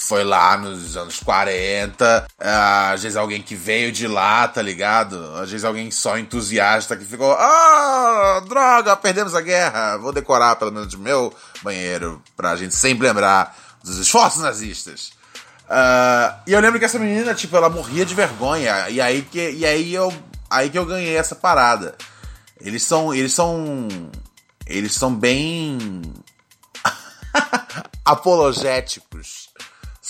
foi 0.00 0.24
lá 0.24 0.56
nos 0.56 0.96
anos 0.96 1.20
40. 1.20 2.26
Ah, 2.38 2.92
às 2.92 3.02
vezes 3.02 3.16
alguém 3.16 3.42
que 3.42 3.54
veio 3.54 3.92
de 3.92 4.08
lá, 4.08 4.48
tá 4.48 4.62
ligado? 4.62 5.16
Às 5.36 5.50
vezes 5.50 5.64
alguém 5.64 5.90
só 5.90 6.18
entusiasta 6.18 6.96
que 6.96 7.04
ficou, 7.04 7.32
ah, 7.32 8.42
droga, 8.48 8.96
perdemos 8.96 9.34
a 9.34 9.40
guerra. 9.40 9.98
Vou 9.98 10.12
decorar 10.12 10.56
pelo 10.56 10.72
menos 10.72 10.94
o 10.94 10.98
meu 10.98 11.32
banheiro 11.62 12.22
pra 12.36 12.56
gente 12.56 12.74
sempre 12.74 13.06
lembrar 13.06 13.54
dos 13.84 13.98
esforços 13.98 14.42
nazistas. 14.42 15.12
Uh, 15.66 16.34
e 16.46 16.52
eu 16.52 16.60
lembro 16.60 16.78
que 16.78 16.84
essa 16.84 16.98
menina, 16.98 17.34
tipo, 17.34 17.56
ela 17.56 17.68
morria 17.68 18.04
de 18.04 18.14
vergonha. 18.14 18.88
E 18.88 19.00
aí 19.00 19.22
que, 19.22 19.50
e 19.50 19.66
aí 19.66 19.94
eu, 19.94 20.12
aí 20.48 20.70
que 20.70 20.78
eu 20.78 20.86
ganhei 20.86 21.16
essa 21.16 21.34
parada. 21.34 21.94
Eles 22.58 22.82
são, 22.82 23.14
eles 23.14 23.32
são, 23.32 23.86
eles 24.66 24.94
são 24.94 25.14
bem 25.14 26.02
apologéticos 28.04 29.49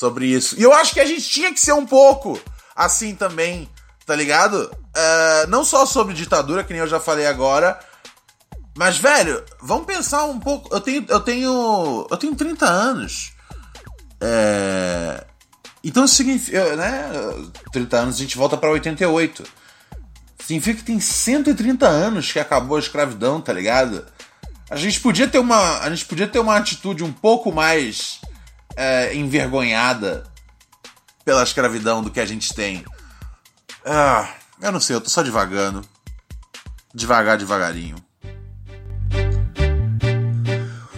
sobre 0.00 0.24
isso. 0.24 0.58
E 0.58 0.62
eu 0.62 0.72
acho 0.72 0.94
que 0.94 1.00
a 1.00 1.04
gente 1.04 1.28
tinha 1.28 1.52
que 1.52 1.60
ser 1.60 1.74
um 1.74 1.84
pouco 1.84 2.40
assim 2.74 3.14
também, 3.14 3.68
tá 4.06 4.16
ligado? 4.16 4.70
Uh, 4.96 5.50
não 5.50 5.62
só 5.62 5.84
sobre 5.84 6.14
ditadura, 6.14 6.64
que 6.64 6.72
nem 6.72 6.80
eu 6.80 6.88
já 6.88 6.98
falei 6.98 7.26
agora. 7.26 7.78
Mas, 8.74 8.96
velho, 8.96 9.44
vamos 9.60 9.84
pensar 9.84 10.24
um 10.24 10.40
pouco. 10.40 10.74
Eu 10.74 10.80
tenho. 10.80 11.04
Eu 11.06 11.20
tenho. 11.20 12.06
Eu 12.10 12.16
tenho 12.16 12.34
30 12.34 12.64
anos. 12.64 13.32
É... 14.22 15.22
Então 15.84 16.08
significa. 16.08 16.76
Né? 16.76 17.10
30 17.70 17.96
anos 17.98 18.14
a 18.14 18.18
gente 18.18 18.38
volta 18.38 18.56
pra 18.56 18.70
88. 18.70 19.44
Significa 20.38 20.78
que 20.78 20.84
tem 20.84 20.98
130 20.98 21.86
anos 21.86 22.32
que 22.32 22.40
acabou 22.40 22.78
a 22.78 22.80
escravidão, 22.80 23.38
tá 23.38 23.52
ligado? 23.52 24.06
A 24.70 24.76
gente 24.76 24.98
podia 25.00 25.28
ter 25.28 25.38
uma. 25.38 25.80
A 25.80 25.90
gente 25.90 26.06
podia 26.06 26.26
ter 26.26 26.38
uma 26.38 26.56
atitude 26.56 27.04
um 27.04 27.12
pouco 27.12 27.52
mais 27.52 28.20
é, 28.80 29.14
envergonhada 29.14 30.24
pela 31.22 31.42
escravidão 31.42 32.02
do 32.02 32.10
que 32.10 32.18
a 32.18 32.24
gente 32.24 32.54
tem. 32.54 32.82
Ah, 33.84 34.26
eu 34.62 34.72
não 34.72 34.80
sei, 34.80 34.96
eu 34.96 35.02
tô 35.02 35.10
só 35.10 35.22
devagando. 35.22 35.82
Devagar, 36.94 37.36
devagarinho. 37.36 37.96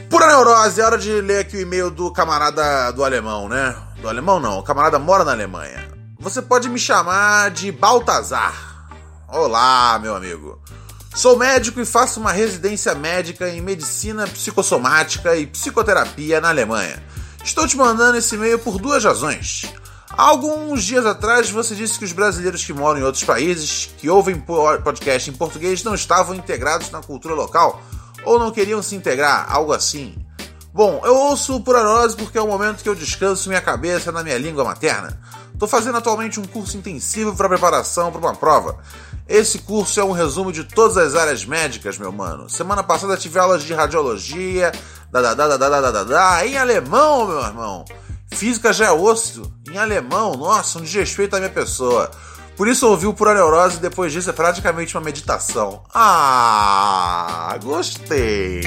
Pura 0.09 0.29
neurose, 0.29 0.81
é 0.81 0.85
hora 0.85 0.97
de 0.97 1.11
ler 1.21 1.41
aqui 1.41 1.57
o 1.57 1.61
e-mail 1.61 1.91
do 1.91 2.13
camarada 2.13 2.93
do 2.93 3.03
alemão, 3.03 3.49
né? 3.49 3.77
Do 4.01 4.09
alemão 4.09 4.39
não, 4.39 4.61
o 4.61 4.63
camarada 4.63 5.01
mora 5.01 5.25
na 5.25 5.33
Alemanha. 5.33 5.91
Você 6.21 6.41
pode 6.41 6.69
me 6.69 6.79
chamar 6.79 7.51
de 7.51 7.73
Baltazar. 7.73 8.87
Olá, 9.27 9.99
meu 9.99 10.15
amigo. 10.15 10.63
Sou 11.17 11.37
médico 11.37 11.81
e 11.81 11.85
faço 11.85 12.21
uma 12.21 12.31
residência 12.31 12.95
médica 12.95 13.49
em 13.49 13.61
medicina 13.61 14.25
psicossomática 14.29 15.35
e 15.35 15.49
psicoterapia 15.49 16.41
na 16.41 16.51
Alemanha. 16.51 17.03
Estou 17.45 17.67
te 17.67 17.77
mandando 17.77 18.17
esse 18.17 18.35
e-mail 18.37 18.59
por 18.59 18.79
duas 18.79 19.05
razões. 19.05 19.65
Há 20.11 20.23
alguns 20.25 20.85
dias 20.85 21.05
atrás 21.05 21.51
você 21.51 21.75
disse 21.75 21.99
que 21.99 22.05
os 22.05 22.13
brasileiros 22.13 22.65
que 22.65 22.73
moram 22.73 23.01
em 23.01 23.03
outros 23.03 23.25
países, 23.25 23.91
que 23.99 24.09
ouvem 24.09 24.39
podcast 24.39 25.29
em 25.29 25.33
português, 25.33 25.83
não 25.83 25.95
estavam 25.95 26.35
integrados 26.35 26.91
na 26.91 27.01
cultura 27.01 27.35
local 27.35 27.83
ou 28.25 28.39
não 28.39 28.53
queriam 28.53 28.83
se 28.83 28.95
integrar, 28.95 29.47
algo 29.51 29.73
assim. 29.73 30.15
Bom, 30.73 31.03
eu 31.05 31.15
ouço 31.15 31.61
por 31.61 31.77
anose 31.77 32.17
porque 32.17 32.39
é 32.39 32.41
o 32.43 32.47
momento 32.47 32.83
que 32.83 32.89
eu 32.89 32.95
descanso 32.95 33.49
minha 33.49 33.61
cabeça 33.61 34.13
na 34.13 34.23
minha 34.23 34.39
língua 34.39 34.65
materna. 34.65 35.21
Estou 35.53 35.69
fazendo 35.69 35.99
atualmente 35.99 36.41
um 36.41 36.45
curso 36.45 36.77
intensivo 36.77 37.37
para 37.37 37.49
preparação 37.49 38.11
para 38.11 38.21
uma 38.21 38.35
prova. 38.35 38.79
Esse 39.29 39.61
curso 39.61 40.01
é 40.01 40.05
um 40.05 40.13
resumo 40.13 40.53
de 40.53 40.65
todas 40.65 40.97
as 40.97 41.15
áreas 41.15 41.45
médicas, 41.45 41.99
meu 41.99 42.11
mano. 42.11 42.49
Semana 42.51 42.83
passada 42.83 43.17
tive 43.17 43.39
aulas 43.39 43.63
de 43.63 43.73
radiologia, 43.73 44.73
da, 45.13 45.21
da, 45.21 45.35
da, 45.35 45.57
da, 45.59 45.69
da, 45.69 45.91
da, 45.91 46.05
da, 46.05 46.47
em 46.47 46.57
alemão, 46.57 47.27
meu 47.27 47.41
irmão. 47.41 47.85
Física 48.33 48.73
já 48.73 48.87
é 48.87 48.91
osso, 48.91 49.53
em 49.71 49.77
alemão, 49.77 50.33
nossa, 50.33 50.79
um 50.79 50.83
desrespeito 50.83 51.37
à 51.37 51.39
minha 51.39 51.51
pessoa. 51.51 52.11
Por 52.57 52.67
isso 52.67 52.89
ouvi 52.89 53.07
o 53.07 53.13
Pura 53.13 53.35
Neurose 53.35 53.77
e 53.77 53.81
depois 53.81 54.11
disso 54.11 54.31
é 54.31 54.33
praticamente 54.33 54.97
uma 54.97 55.05
meditação. 55.05 55.83
Ah, 55.93 57.59
gostei. 57.63 58.63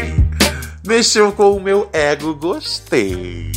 Mexeu 0.86 1.32
com 1.32 1.56
o 1.56 1.60
meu 1.60 1.90
ego, 1.92 2.36
gostei. 2.36 3.52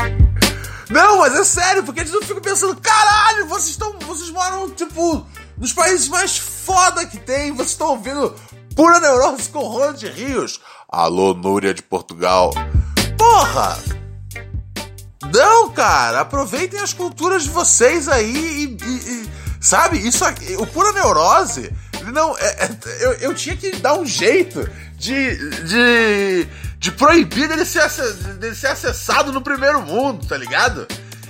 Não, 0.89 1.19
mas 1.19 1.35
é 1.35 1.45
sério, 1.45 1.85
porque 1.85 2.01
eles 2.01 2.13
não 2.13 2.23
ficam 2.23 2.41
pensando, 2.41 2.81
caralho, 2.81 3.47
vocês 3.49 3.71
estão. 3.71 3.99
Vocês 4.07 4.31
moram, 4.31 4.71
tipo, 4.71 5.27
nos 5.59 5.75
países 5.75 6.09
mais 6.09 6.39
foda 6.39 7.05
que 7.05 7.19
tem, 7.19 7.53
vocês 7.53 7.71
estão 7.71 7.89
ouvindo 7.89 8.35
Pura 8.75 8.99
Neurose 8.99 9.51
com 9.51 9.61
Ronald 9.61 10.07
Rios. 10.07 10.59
Alô, 10.89 11.35
Núria 11.35 11.75
de 11.75 11.83
Portugal. 11.83 12.51
Porra! 13.29 13.79
Não, 15.31 15.71
cara, 15.71 16.21
aproveitem 16.21 16.81
as 16.81 16.95
culturas 16.95 17.43
de 17.43 17.51
vocês 17.51 18.09
aí 18.09 18.35
e, 18.35 18.85
e, 18.85 18.89
e 18.89 19.31
sabe? 19.61 19.99
Isso 19.99 20.25
aqui, 20.25 20.57
o 20.57 20.67
pura 20.67 20.93
neurose, 20.93 21.71
não, 22.13 22.37
é, 22.39 22.65
é, 22.65 22.79
eu, 23.01 23.13
eu 23.15 23.35
tinha 23.35 23.55
que 23.55 23.77
dar 23.77 23.99
um 23.99 24.07
jeito 24.07 24.69
de, 24.97 25.37
de, 25.65 26.49
de 26.79 26.93
proibir 26.93 27.49
dele 27.49 27.67
ser, 27.67 27.87
dele 28.39 28.55
ser 28.55 28.69
acessado 28.69 29.31
no 29.31 29.43
primeiro 29.43 29.83
mundo, 29.83 30.27
tá 30.27 30.37
ligado? 30.37 30.87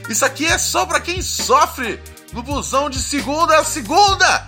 Isso 0.09 0.25
aqui 0.25 0.47
é 0.47 0.57
só 0.57 0.87
para 0.87 1.01
quem 1.01 1.21
sofre 1.21 2.01
no 2.33 2.45
busão 2.45 2.89
de 2.89 3.01
segunda 3.01 3.59
a 3.59 3.65
segunda 3.65 4.47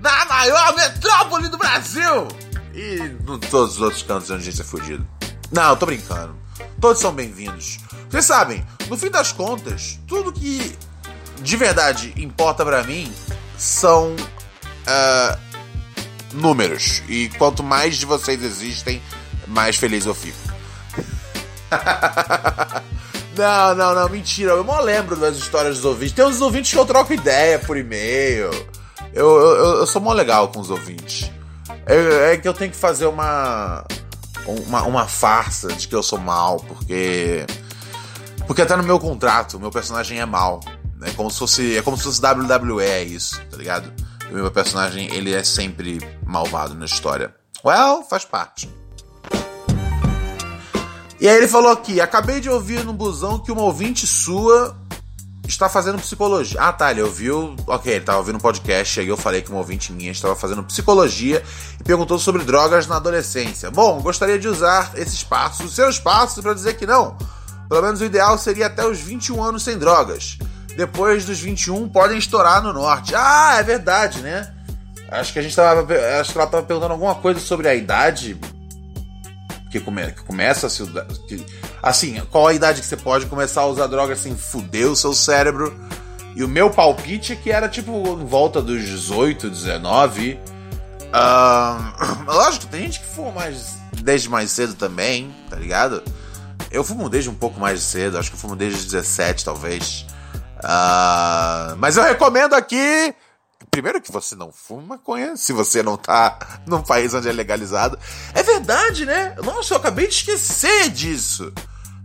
na 0.00 0.24
maior 0.26 0.76
metrópole 0.76 1.48
do 1.48 1.56
Brasil 1.56 2.28
e 2.74 2.96
em 2.98 3.38
todos 3.38 3.76
os 3.76 3.80
outros 3.80 4.02
cantos 4.02 4.30
onde 4.30 4.42
a 4.42 4.50
gente 4.50 4.60
é 4.60 4.64
fudido. 4.64 5.06
Não, 5.50 5.74
tô 5.76 5.86
brincando. 5.86 6.43
Todos 6.84 7.00
são 7.00 7.14
bem-vindos. 7.14 7.78
Vocês 8.10 8.26
sabem, 8.26 8.62
no 8.90 8.98
fim 8.98 9.10
das 9.10 9.32
contas, 9.32 9.98
tudo 10.06 10.30
que 10.30 10.76
de 11.40 11.56
verdade 11.56 12.12
importa 12.14 12.62
para 12.62 12.82
mim 12.84 13.10
são 13.56 14.14
uh, 14.14 15.38
números. 16.34 17.02
E 17.08 17.30
quanto 17.38 17.62
mais 17.62 17.96
de 17.96 18.04
vocês 18.04 18.42
existem, 18.42 19.00
mais 19.46 19.76
feliz 19.76 20.04
eu 20.04 20.14
fico. 20.14 20.36
não, 23.34 23.74
não, 23.74 23.94
não, 23.94 24.08
mentira. 24.10 24.50
Eu 24.50 24.62
mal 24.62 24.84
lembro 24.84 25.16
das 25.16 25.38
histórias 25.38 25.76
dos 25.76 25.86
ouvintes. 25.86 26.12
Tem 26.12 26.26
uns 26.26 26.42
ouvintes 26.42 26.70
que 26.70 26.78
eu 26.78 26.84
troco 26.84 27.14
ideia 27.14 27.58
por 27.58 27.78
e-mail. 27.78 28.50
Eu, 29.14 29.40
eu, 29.40 29.76
eu 29.78 29.86
sou 29.86 30.02
mó 30.02 30.12
legal 30.12 30.48
com 30.48 30.60
os 30.60 30.68
ouvintes. 30.68 31.32
É, 31.86 32.32
é, 32.32 32.36
que 32.36 32.46
eu 32.46 32.52
tenho 32.52 32.70
que 32.70 32.76
fazer 32.76 33.06
uma, 33.06 33.86
uma, 34.46 34.82
uma 34.82 35.06
farsa 35.06 35.68
de 35.68 35.88
que 35.88 35.94
eu 35.94 36.02
sou 36.02 36.18
mal, 36.18 36.58
porque. 36.60 37.46
Porque 38.46 38.62
até 38.62 38.76
no 38.76 38.82
meu 38.82 38.98
contrato, 38.98 39.58
meu 39.58 39.70
personagem 39.70 40.20
é 40.20 40.26
mal. 40.26 40.60
É 41.02 41.10
como 41.12 41.30
se 41.30 41.38
fosse. 41.38 41.76
É 41.76 41.82
como 41.82 41.96
se 41.96 42.04
fosse 42.04 42.20
WWE 42.20 43.04
isso, 43.04 43.40
tá 43.50 43.56
ligado? 43.56 43.92
o 44.30 44.34
meu 44.34 44.50
personagem, 44.50 45.12
ele 45.14 45.32
é 45.32 45.44
sempre 45.44 45.98
malvado 46.26 46.74
na 46.74 46.84
história. 46.84 47.34
Well, 47.64 48.02
faz 48.02 48.24
parte. 48.24 48.72
E 51.20 51.28
aí 51.28 51.36
ele 51.36 51.48
falou 51.48 51.70
aqui: 51.70 52.00
acabei 52.00 52.40
de 52.40 52.50
ouvir 52.50 52.84
no 52.84 52.92
busão 52.92 53.38
que 53.38 53.52
uma 53.52 53.62
ouvinte 53.62 54.06
sua 54.06 54.76
está 55.46 55.68
fazendo 55.68 55.98
psicologia. 55.98 56.60
Ah, 56.60 56.72
tá, 56.72 56.90
ele 56.90 57.02
ouviu. 57.02 57.54
Ok, 57.66 57.92
ele 57.92 58.00
estava 58.00 58.18
ouvindo 58.18 58.36
um 58.36 58.40
podcast, 58.40 59.00
aí 59.00 59.08
eu 59.08 59.16
falei 59.16 59.42
que 59.42 59.50
uma 59.50 59.58
ouvinte 59.58 59.92
minha 59.92 60.12
estava 60.12 60.34
fazendo 60.34 60.62
psicologia 60.64 61.42
e 61.80 61.84
perguntou 61.84 62.18
sobre 62.18 62.42
drogas 62.44 62.86
na 62.86 62.96
adolescência. 62.96 63.70
Bom, 63.70 64.00
gostaria 64.00 64.38
de 64.38 64.48
usar 64.48 64.92
esse 64.94 65.14
espaço, 65.14 65.64
o 65.64 65.68
seu 65.68 65.88
espaço, 65.88 66.42
para 66.42 66.54
dizer 66.54 66.74
que 66.74 66.86
não. 66.86 67.16
Pelo 67.68 67.82
menos 67.82 68.00
o 68.00 68.04
ideal 68.04 68.36
seria 68.38 68.66
até 68.66 68.86
os 68.86 68.98
21 68.98 69.42
anos 69.42 69.62
sem 69.62 69.78
drogas. 69.78 70.38
Depois 70.76 71.24
dos 71.24 71.38
21 71.40 71.88
podem 71.88 72.18
estourar 72.18 72.62
no 72.62 72.72
norte. 72.72 73.14
Ah, 73.14 73.56
é 73.58 73.62
verdade, 73.62 74.20
né? 74.20 74.52
Acho 75.08 75.32
que 75.32 75.38
a 75.38 75.42
gente 75.42 75.54
tava. 75.54 75.80
Acho 76.20 76.32
que 76.32 76.38
ela 76.38 76.46
estava 76.46 76.62
perguntando 76.62 76.92
alguma 76.92 77.14
coisa 77.14 77.38
sobre 77.38 77.68
a 77.68 77.74
idade 77.74 78.38
que, 79.74 79.80
come, 79.80 80.12
que 80.12 80.22
começa 80.22 80.68
a 80.68 80.70
se. 80.70 80.84
Que, 81.26 81.44
assim, 81.82 82.22
qual 82.30 82.46
a 82.46 82.54
idade 82.54 82.80
que 82.80 82.86
você 82.86 82.96
pode 82.96 83.26
começar 83.26 83.62
a 83.62 83.66
usar 83.66 83.88
droga 83.88 84.14
sem 84.14 84.36
fuder 84.36 84.86
o 84.86 84.96
seu 84.96 85.12
cérebro? 85.12 85.76
E 86.36 86.44
o 86.44 86.48
meu 86.48 86.70
palpite 86.70 87.32
é 87.32 87.36
que 87.36 87.50
era 87.50 87.68
tipo 87.68 87.92
em 87.92 88.24
volta 88.24 88.62
dos 88.62 88.82
18, 88.82 89.50
19. 89.50 90.38
Uh, 91.14 92.24
lógico, 92.26 92.66
tem 92.66 92.82
gente 92.82 93.00
que 93.00 93.06
fuma 93.06 93.32
mais 93.32 93.74
desde 94.02 94.28
mais 94.28 94.50
cedo 94.50 94.74
também, 94.74 95.34
tá 95.48 95.56
ligado? 95.56 96.02
Eu 96.70 96.84
fumo 96.84 97.08
desde 97.08 97.30
um 97.30 97.34
pouco 97.34 97.58
mais 97.58 97.80
cedo, 97.82 98.18
acho 98.18 98.30
que 98.30 98.36
eu 98.36 98.40
fumo 98.40 98.56
desde 98.56 98.78
os 98.78 98.84
17, 98.86 99.44
talvez. 99.44 100.06
Uh, 100.58 101.76
mas 101.78 101.96
eu 101.96 102.02
recomendo 102.02 102.54
aqui 102.54 103.14
Primeiro 103.74 104.00
que 104.00 104.12
você 104.12 104.36
não 104.36 104.52
fuma 104.52 104.82
maconha, 104.82 105.36
se 105.36 105.52
você 105.52 105.82
não 105.82 105.96
tá 105.96 106.38
num 106.64 106.80
país 106.80 107.12
onde 107.12 107.28
é 107.28 107.32
legalizado. 107.32 107.98
É 108.32 108.40
verdade, 108.40 109.04
né? 109.04 109.34
Nossa, 109.42 109.74
eu 109.74 109.78
acabei 109.78 110.06
de 110.06 110.14
esquecer 110.14 110.90
disso. 110.90 111.52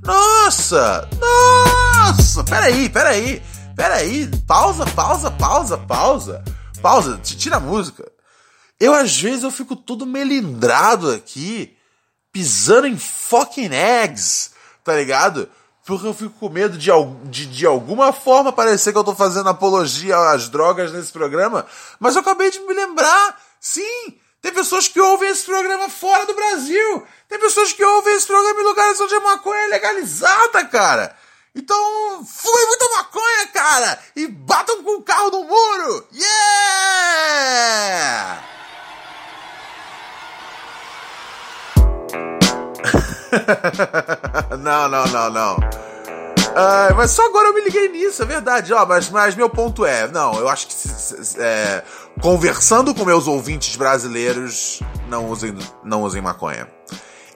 Nossa! 0.02 1.08
Nossa! 1.20 2.44
Peraí, 2.44 2.90
peraí, 2.90 3.44
peraí. 3.76 4.28
Pausa, 4.48 4.84
pausa, 4.88 5.30
pausa, 5.30 5.78
pausa. 5.78 6.44
Pausa, 6.82 7.20
tira 7.22 7.58
a 7.58 7.60
música. 7.60 8.12
Eu, 8.80 8.96
às 8.96 9.16
vezes, 9.16 9.44
eu 9.44 9.52
fico 9.52 9.76
todo 9.76 10.08
melindrado 10.08 11.12
aqui, 11.12 11.78
pisando 12.34 12.88
em 12.88 12.98
fucking 12.98 13.70
eggs, 13.72 14.50
tá 14.84 14.96
ligado? 14.96 15.48
Porque 15.86 16.06
eu 16.06 16.14
fico 16.14 16.34
com 16.40 16.50
medo 16.50 16.78
de, 16.78 16.92
de, 17.26 17.46
de 17.48 17.66
alguma 17.66 18.14
forma 18.14 18.52
parecer 18.52 18.92
que 18.92 18.98
eu 18.98 19.04
tô 19.04 19.16
fazendo 19.16 19.50
apologia 19.50 20.18
às 20.32 20.48
drogas 20.48 20.92
nesse 20.92 21.12
programa, 21.12 21.66
mas 22.00 22.16
eu 22.16 22.22
acabei 22.22 22.52
de 22.52 22.60
me 22.60 22.74
lembrar, 22.74 23.42
sim, 23.60 24.20
tem 24.42 24.54
pessoas 24.54 24.88
que 24.88 25.00
ouvem 25.00 25.30
esse 25.30 25.46
programa 25.46 25.90
fora 25.90 26.26
do 26.26 26.34
Brasil. 26.34 27.06
Tem 27.28 27.38
pessoas 27.40 27.74
que 27.74 27.84
ouvem 27.84 28.16
esse 28.16 28.26
programa 28.26 28.62
em 28.62 28.64
lugares 28.64 29.02
onde 29.02 29.16
a 29.16 29.20
maconha 29.20 29.64
é 29.64 29.68
legalizada, 29.68 30.66
cara. 30.66 31.16
Então, 31.54 32.24
fumem 32.26 32.68
muita 32.68 32.90
maconha, 32.90 33.48
cara! 33.48 34.00
E 34.16 34.28
batam 34.28 34.82
com 34.84 34.98
o 34.98 35.02
carro 35.02 35.32
no 35.32 35.44
muro! 35.44 36.08
Yeah! 36.14 36.90
não, 44.60 44.90
não, 44.90 45.06
não, 45.08 45.30
não. 45.30 45.58
Mas 46.96 47.12
só 47.12 47.26
agora 47.26 47.50
eu 47.50 47.54
me 47.54 47.62
liguei 47.62 47.88
nisso, 47.90 48.22
é 48.22 48.26
verdade. 48.26 48.74
Ó, 48.74 48.86
mas, 48.86 49.10
mas 49.10 49.36
meu 49.36 49.50
ponto 49.50 49.86
é, 49.86 50.08
não, 50.08 50.34
eu 50.36 50.50
acho 50.50 50.68
que 50.68 50.76
é, 51.42 51.84
conversando 52.22 52.94
com 52.94 53.06
meus 53.06 53.28
ouvintes 53.28 53.76
brasileiros, 53.76 54.82
não 55.08 55.30
usem, 55.30 55.56
não 55.84 56.04
usem 56.04 56.22
maconha. 56.22 56.68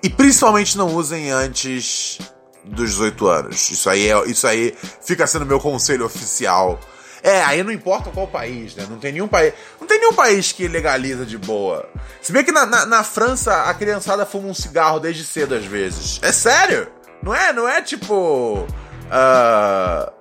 E 0.01 0.09
principalmente 0.09 0.77
não 0.77 0.93
usem 0.93 1.31
antes 1.31 2.19
dos 2.65 2.91
18 2.91 3.27
anos. 3.27 3.69
Isso 3.69 3.89
aí, 3.89 4.09
é, 4.09 4.25
isso 4.27 4.45
aí 4.47 4.75
fica 5.01 5.25
sendo 5.27 5.45
meu 5.45 5.59
conselho 5.59 6.05
oficial. 6.05 6.79
É, 7.23 7.41
aí 7.41 7.63
não 7.63 7.71
importa 7.71 8.11
qual 8.11 8.27
país, 8.27 8.75
né? 8.75 8.85
Não 8.89 8.99
tem 8.99 9.13
nenhum 9.13 9.29
país. 9.29 9.53
Não 9.79 9.87
tem 9.87 9.97
nenhum 9.97 10.13
país 10.13 10.51
que 10.51 10.67
legaliza 10.67 11.25
de 11.25 11.37
boa. 11.37 11.89
Se 12.21 12.33
bem 12.33 12.43
que 12.43 12.51
na, 12.51 12.65
na, 12.65 12.85
na 12.85 13.03
França 13.03 13.63
a 13.63 13.73
criançada 13.73 14.25
fuma 14.25 14.49
um 14.49 14.53
cigarro 14.53 14.99
desde 14.99 15.23
cedo 15.23 15.55
às 15.55 15.63
vezes. 15.63 16.19
É 16.21 16.33
sério? 16.33 16.91
Não 17.23 17.33
é, 17.33 17.53
não 17.53 17.67
é 17.67 17.81
tipo. 17.81 18.67
Uh, 19.05 20.11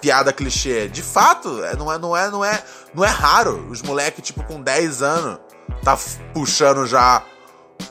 piada 0.00 0.32
clichê. 0.32 0.86
De 0.86 1.02
fato, 1.02 1.64
é, 1.64 1.74
não 1.74 1.92
é, 1.92 1.98
não 1.98 2.16
é, 2.16 2.30
não 2.30 2.44
é, 2.44 2.62
não 2.94 3.04
é 3.04 3.08
raro 3.08 3.68
os 3.68 3.82
moleques, 3.82 4.24
tipo, 4.24 4.44
com 4.44 4.62
10 4.62 5.02
anos, 5.02 5.40
tá 5.82 5.98
puxando 6.32 6.86
já 6.86 7.24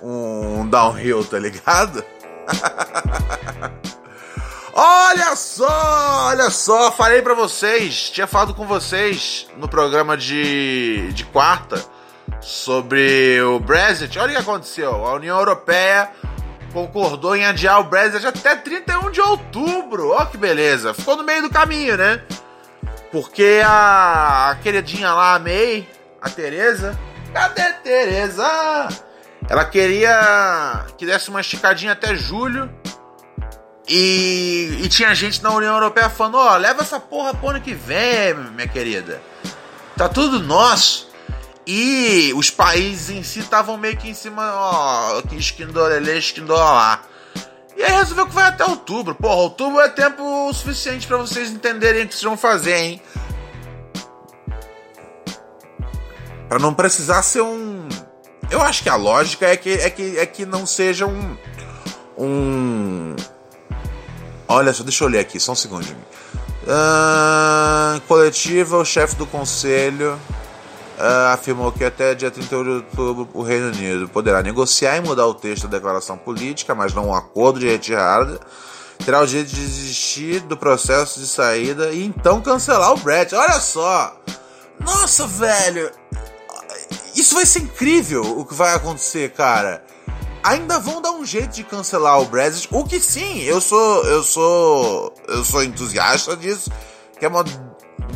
um 0.01 0.65
downhill, 0.69 1.25
tá 1.25 1.37
ligado? 1.37 2.03
olha 4.75 5.35
só, 5.35 6.27
olha 6.27 6.49
só, 6.49 6.91
falei 6.91 7.21
para 7.21 7.33
vocês, 7.33 8.09
tinha 8.09 8.27
falado 8.27 8.53
com 8.53 8.67
vocês 8.67 9.47
no 9.57 9.69
programa 9.69 10.17
de, 10.17 11.11
de 11.13 11.23
quarta 11.25 11.81
sobre 12.41 13.41
o 13.41 13.59
Brexit. 13.59 14.19
Olha 14.19 14.31
o 14.31 14.35
que 14.35 14.41
aconteceu. 14.41 15.05
A 15.05 15.13
União 15.13 15.39
Europeia 15.39 16.11
concordou 16.73 17.35
em 17.35 17.45
adiar 17.45 17.79
o 17.79 17.85
Brexit 17.85 18.27
até 18.27 18.55
31 18.55 19.11
de 19.11 19.21
outubro. 19.21 20.09
Ó 20.09 20.25
que 20.25 20.37
beleza. 20.37 20.93
Ficou 20.93 21.15
no 21.15 21.23
meio 21.23 21.41
do 21.41 21.49
caminho, 21.49 21.97
né? 21.97 22.21
Porque 23.11 23.61
a, 23.65 24.49
a 24.51 24.55
queridinha 24.55 25.13
lá, 25.13 25.35
a 25.35 25.39
May, 25.39 25.87
a 26.21 26.29
Tereza, 26.29 26.99
cadê 27.33 27.71
Tereza? 27.81 28.45
Ela 29.47 29.63
queria 29.63 30.85
que 30.97 31.05
desse 31.05 31.29
uma 31.29 31.39
esticadinha 31.39 31.93
até 31.93 32.13
julho. 32.15 32.69
E, 33.87 34.79
e 34.81 34.89
tinha 34.89 35.13
gente 35.13 35.43
na 35.43 35.51
União 35.51 35.73
Europeia 35.73 36.09
falando: 36.09 36.37
ó, 36.37 36.53
oh, 36.53 36.57
leva 36.57 36.81
essa 36.81 36.99
porra 36.99 37.33
pro 37.33 37.49
ano 37.49 37.61
que 37.61 37.73
vem, 37.73 38.33
minha 38.53 38.67
querida. 38.67 39.21
Tá 39.95 40.09
tudo 40.09 40.39
nosso. 40.39 41.09
E 41.67 42.31
os 42.35 42.51
países 42.51 43.09
em 43.09 43.23
si 43.23 43.39
estavam 43.39 43.77
meio 43.77 43.97
que 43.97 44.09
em 44.09 44.13
cima, 44.13 44.53
ó, 44.53 45.21
que 45.23 45.35
esquindolele, 45.35 46.17
esquindolá. 46.17 47.01
E 47.75 47.83
aí 47.83 47.91
resolveu 47.91 48.27
que 48.27 48.33
vai 48.33 48.45
até 48.45 48.63
outubro. 48.63 49.15
Porra, 49.15 49.35
outubro 49.35 49.81
é 49.81 49.89
tempo 49.89 50.53
suficiente 50.53 51.07
para 51.07 51.17
vocês 51.17 51.49
entenderem 51.49 52.03
o 52.03 52.07
que 52.07 52.13
vocês 52.13 52.23
vão 52.23 52.37
fazer, 52.37 52.75
hein? 52.75 53.01
Pra 56.47 56.59
não 56.59 56.73
precisar 56.73 57.21
ser 57.23 57.41
um. 57.41 57.87
Eu 58.49 58.61
acho 58.61 58.83
que 58.83 58.89
a 58.89 58.95
lógica 58.95 59.47
é 59.47 59.57
que, 59.57 59.71
é 59.71 59.89
que, 59.89 60.17
é 60.19 60.25
que 60.25 60.45
não 60.45 60.65
seja 60.65 61.05
um. 61.07 61.37
Um. 62.17 63.14
Olha 64.47 64.73
só, 64.73 64.83
deixa 64.83 65.03
eu 65.03 65.07
ler 65.07 65.19
aqui, 65.19 65.39
só 65.39 65.53
um 65.53 65.55
segundinho. 65.55 65.97
Uh, 66.63 68.01
coletiva, 68.07 68.77
o 68.77 68.85
chefe 68.85 69.15
do 69.15 69.25
conselho 69.25 70.19
uh, 70.97 71.33
afirmou 71.33 71.71
que 71.71 71.83
até 71.83 72.15
dia 72.15 72.31
31 72.31 72.63
de 72.63 72.69
outubro 72.69 73.29
o 73.33 73.43
Reino 73.43 73.67
Unido 73.67 74.07
poderá 74.09 74.41
negociar 74.41 74.97
e 74.97 75.01
mudar 75.01 75.27
o 75.27 75.33
texto 75.33 75.67
da 75.67 75.77
declaração 75.77 76.17
política, 76.17 76.73
mas 76.73 76.93
não 76.93 77.09
um 77.09 77.13
acordo 77.13 77.59
de 77.59 77.67
retirada. 77.67 78.39
Terá 79.03 79.21
o 79.21 79.27
direito 79.27 79.49
de 79.49 79.61
desistir 79.61 80.39
do 80.41 80.55
processo 80.57 81.19
de 81.19 81.27
saída 81.27 81.91
e 81.91 82.03
então 82.03 82.41
cancelar 82.41 82.93
o 82.93 82.97
Brexit. 82.97 83.35
Olha 83.35 83.59
só! 83.59 84.17
Nossa, 84.79 85.27
velho! 85.27 85.91
Isso 87.15 87.35
vai 87.35 87.45
ser 87.45 87.59
incrível 87.59 88.39
o 88.39 88.45
que 88.45 88.53
vai 88.53 88.73
acontecer, 88.73 89.31
cara. 89.31 89.84
Ainda 90.45 90.77
vão 90.77 91.01
dar 91.01 91.11
um 91.11 91.25
jeito 91.25 91.55
de 91.55 91.63
cancelar 91.63 92.21
o 92.21 92.25
Brexit, 92.25 92.67
o 92.71 92.83
que 92.83 92.99
sim, 92.99 93.41
eu 93.41 93.59
sou 93.59 94.03
eu 94.05 94.21
sou 94.21 95.13
eu 95.27 95.43
sou 95.43 95.63
entusiasta 95.63 96.37
disso, 96.37 96.71
que 97.17 97.25
é 97.25 97.27
uma 97.27 97.43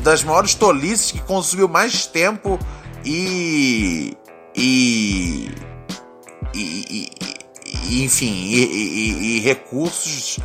das 0.03 0.23
maiores 0.23 0.53
tolices 0.53 1.11
que 1.11 1.19
consumiu 1.21 1.67
mais 1.67 2.05
tempo 2.05 2.59
e. 3.03 4.15
e. 4.55 5.51
e, 6.53 7.09
e 7.89 8.03
enfim, 8.03 8.31
e, 8.31 9.37
e 9.37 9.39
recursos 9.39 10.39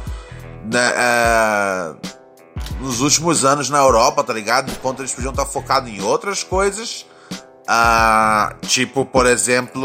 né, 0.64 0.90
uh, 0.90 1.96
nos 2.80 3.02
últimos 3.02 3.44
anos 3.44 3.68
na 3.68 3.78
Europa, 3.78 4.24
tá 4.24 4.32
ligado? 4.32 4.72
Enquanto 4.72 5.00
eles 5.00 5.12
podiam 5.12 5.32
estar 5.32 5.44
focados 5.44 5.90
em 5.90 6.00
outras 6.00 6.42
coisas. 6.42 7.04
Uh, 7.66 8.66
tipo, 8.66 9.06
por 9.06 9.26
exemplo, 9.26 9.82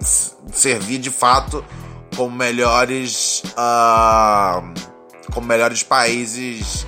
servir 0.00 0.98
de 0.98 1.10
fato 1.10 1.64
como 2.16 2.36
melhores. 2.36 3.42
Uh, 3.56 4.96
como 5.32 5.46
melhores 5.46 5.82
países 5.82 6.86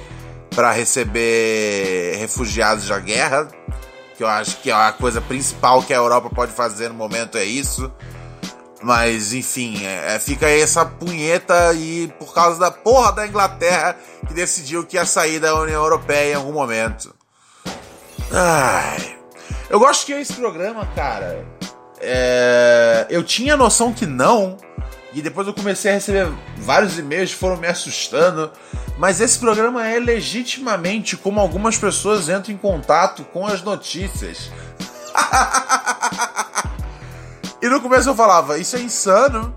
para 0.54 0.72
receber 0.72 2.16
refugiados 2.16 2.88
da 2.88 2.98
guerra, 2.98 3.48
que 4.16 4.24
eu 4.24 4.28
acho 4.28 4.56
que 4.60 4.70
é 4.70 4.74
a 4.74 4.90
coisa 4.90 5.20
principal 5.20 5.82
que 5.82 5.92
a 5.92 5.96
Europa 5.96 6.30
pode 6.30 6.52
fazer 6.52 6.88
no 6.88 6.94
momento 6.94 7.36
é 7.38 7.44
isso. 7.44 7.92
Mas 8.82 9.32
enfim, 9.32 9.84
é, 9.84 10.14
é, 10.14 10.18
fica 10.18 10.46
aí 10.46 10.60
essa 10.60 10.86
punheta 10.86 11.74
e 11.74 12.08
por 12.18 12.32
causa 12.32 12.58
da 12.60 12.70
porra 12.70 13.12
da 13.12 13.26
Inglaterra 13.26 13.96
que 14.26 14.32
decidiu 14.32 14.86
que 14.86 14.96
ia 14.96 15.04
sair 15.04 15.40
da 15.40 15.54
União 15.60 15.82
Europeia 15.82 16.32
em 16.32 16.36
algum 16.36 16.52
momento. 16.52 17.14
Ai. 18.32 19.18
Eu 19.68 19.78
gosto 19.78 20.06
que 20.06 20.12
esse 20.12 20.32
programa, 20.34 20.86
cara. 20.94 21.44
É, 22.00 23.06
eu 23.10 23.22
tinha 23.22 23.56
noção 23.56 23.92
que 23.92 24.06
não, 24.06 24.56
e 25.12 25.22
depois 25.22 25.46
eu 25.46 25.54
comecei 25.54 25.90
a 25.90 25.94
receber 25.94 26.30
vários 26.58 26.98
e-mails 26.98 27.32
que 27.32 27.36
foram 27.36 27.56
me 27.56 27.66
assustando. 27.66 28.50
Mas 28.98 29.20
esse 29.20 29.38
programa 29.38 29.86
é 29.86 29.98
legitimamente 29.98 31.16
como 31.16 31.40
algumas 31.40 31.78
pessoas 31.78 32.28
entram 32.28 32.54
em 32.54 32.58
contato 32.58 33.24
com 33.24 33.46
as 33.46 33.62
notícias. 33.62 34.50
e 37.62 37.68
no 37.68 37.80
começo 37.80 38.08
eu 38.08 38.14
falava, 38.14 38.58
isso 38.58 38.76
é 38.76 38.80
insano. 38.80 39.54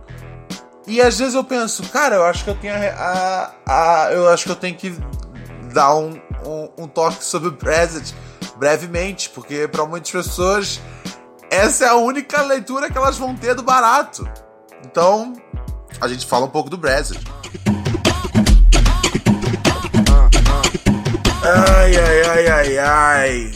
E 0.88 1.02
às 1.02 1.20
vezes 1.20 1.36
eu 1.36 1.44
penso, 1.44 1.84
cara, 1.90 2.16
eu 2.16 2.26
acho 2.26 2.44
que 2.44 2.50
eu 2.50 2.56
tenho 2.56 2.74
a, 2.74 3.54
a, 3.66 4.06
a 4.06 4.14
eu 4.14 4.30
acho 4.30 4.46
que 4.46 4.52
eu 4.52 4.56
tenho 4.56 4.76
que 4.76 4.96
dar 5.74 5.96
um, 5.96 6.20
um, 6.46 6.84
um 6.84 6.88
toque 6.88 7.24
sobre 7.24 7.50
o 7.50 7.52
Brexit 7.52 8.16
brevemente, 8.58 9.30
porque 9.30 9.68
para 9.68 9.86
muitas 9.86 10.12
pessoas 10.12 10.80
essa 11.52 11.84
é 11.84 11.90
a 11.90 11.96
única 11.96 12.42
leitura 12.42 12.90
que 12.90 12.98
elas 12.98 13.18
vão 13.18 13.36
ter 13.36 13.54
do 13.54 13.62
barato. 13.62 14.26
Então, 14.86 15.34
a 16.00 16.08
gente 16.08 16.26
fala 16.26 16.46
um 16.46 16.50
pouco 16.50 16.70
do 16.70 16.78
Brexit. 16.78 17.20
Ai, 21.44 21.98
ai, 21.98 22.26
ai, 22.26 22.48
ai, 22.48 22.78
ai. 22.78 23.52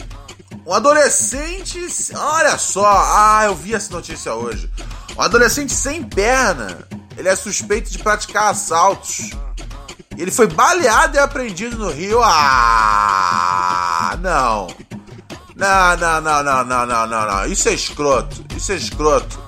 Um 0.66 0.74
adolescente. 0.74 1.78
Olha 2.14 2.58
só. 2.58 2.84
Ah, 2.86 3.44
eu 3.46 3.54
vi 3.54 3.74
essa 3.74 3.90
notícia 3.92 4.34
hoje. 4.34 4.70
Um 5.16 5.22
adolescente 5.22 5.72
sem 5.72 6.02
perna. 6.02 6.86
Ele 7.16 7.30
é 7.30 7.34
suspeito 7.34 7.90
de 7.90 7.98
praticar 7.98 8.50
assaltos. 8.50 9.30
Ele 10.18 10.30
foi 10.30 10.46
baleado 10.46 11.16
e 11.16 11.18
apreendido 11.18 11.78
no 11.78 11.90
Rio. 11.90 12.20
Ah, 12.22 14.18
não. 14.20 14.66
Não, 15.56 15.96
não, 15.96 16.20
não, 16.20 16.42
não, 16.42 16.64
não, 16.64 16.86
não, 16.86 17.06
não, 17.06 17.26
não. 17.26 17.46
Isso 17.46 17.70
é 17.70 17.72
escroto. 17.72 18.44
Isso 18.54 18.72
é 18.72 18.74
escroto. 18.74 19.40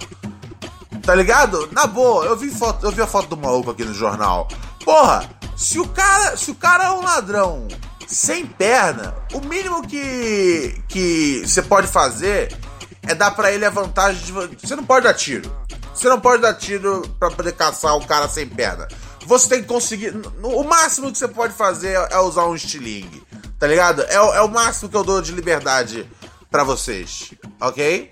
Tá 1.03 1.15
ligado? 1.15 1.69
Na 1.71 1.87
boa, 1.87 2.25
eu 2.25 2.35
vi, 2.35 2.51
foto, 2.51 2.87
eu 2.87 2.91
vi 2.91 3.03
a 3.03 3.07
foto 3.07 3.29
do 3.29 3.37
maluco 3.37 3.71
aqui 3.71 3.85
no 3.85 3.93
jornal. 3.93 4.49
Porra, 4.83 5.29
se 5.55 5.79
o 5.79 5.87
cara, 5.87 6.35
se 6.35 6.51
o 6.51 6.55
cara 6.55 6.85
é 6.85 6.91
um 6.93 7.03
ladrão 7.03 7.69
sem 8.07 8.47
perna, 8.47 9.15
o 9.35 9.41
mínimo 9.41 9.87
que 9.87 10.83
que 10.89 11.43
você 11.47 11.61
pode 11.61 11.87
fazer 11.89 12.57
é 13.03 13.15
dar 13.15 13.33
para 13.33 13.53
ele 13.53 13.67
a 13.67 13.71
vantagem 13.71 14.25
de 14.25 14.33
você 14.33 14.75
não 14.75 14.85
pode 14.85 15.05
dar 15.05 15.13
tiro. 15.13 15.55
Você 15.95 16.09
não 16.09 16.21
pode 16.21 16.41
dar 16.41 16.55
tiro 16.55 17.03
para 17.19 17.31
poder 17.31 17.53
caçar 17.53 17.95
o 17.97 18.07
cara 18.07 18.29
sem 18.29 18.49
perna. 18.49 18.89
Você 19.27 19.49
tem 19.49 19.61
que 19.61 19.69
conseguir. 19.69 20.15
O 20.43 20.63
máximo 20.65 21.13
que 21.13 21.19
você 21.19 21.29
pode 21.29 21.53
fazer 21.53 21.99
é 22.11 22.19
usar 22.19 22.47
um 22.47 22.55
estilingue. 22.55 23.28
Tá 23.59 23.67
ligado? 23.67 24.03
É, 24.03 24.15
é 24.15 24.41
o 24.41 24.49
máximo 24.49 24.89
que 24.89 24.97
eu 24.97 25.03
dou 25.05 25.21
de 25.21 25.33
liberdade 25.33 26.09
para 26.51 26.63
vocês. 26.63 27.33
Ok? 27.61 28.11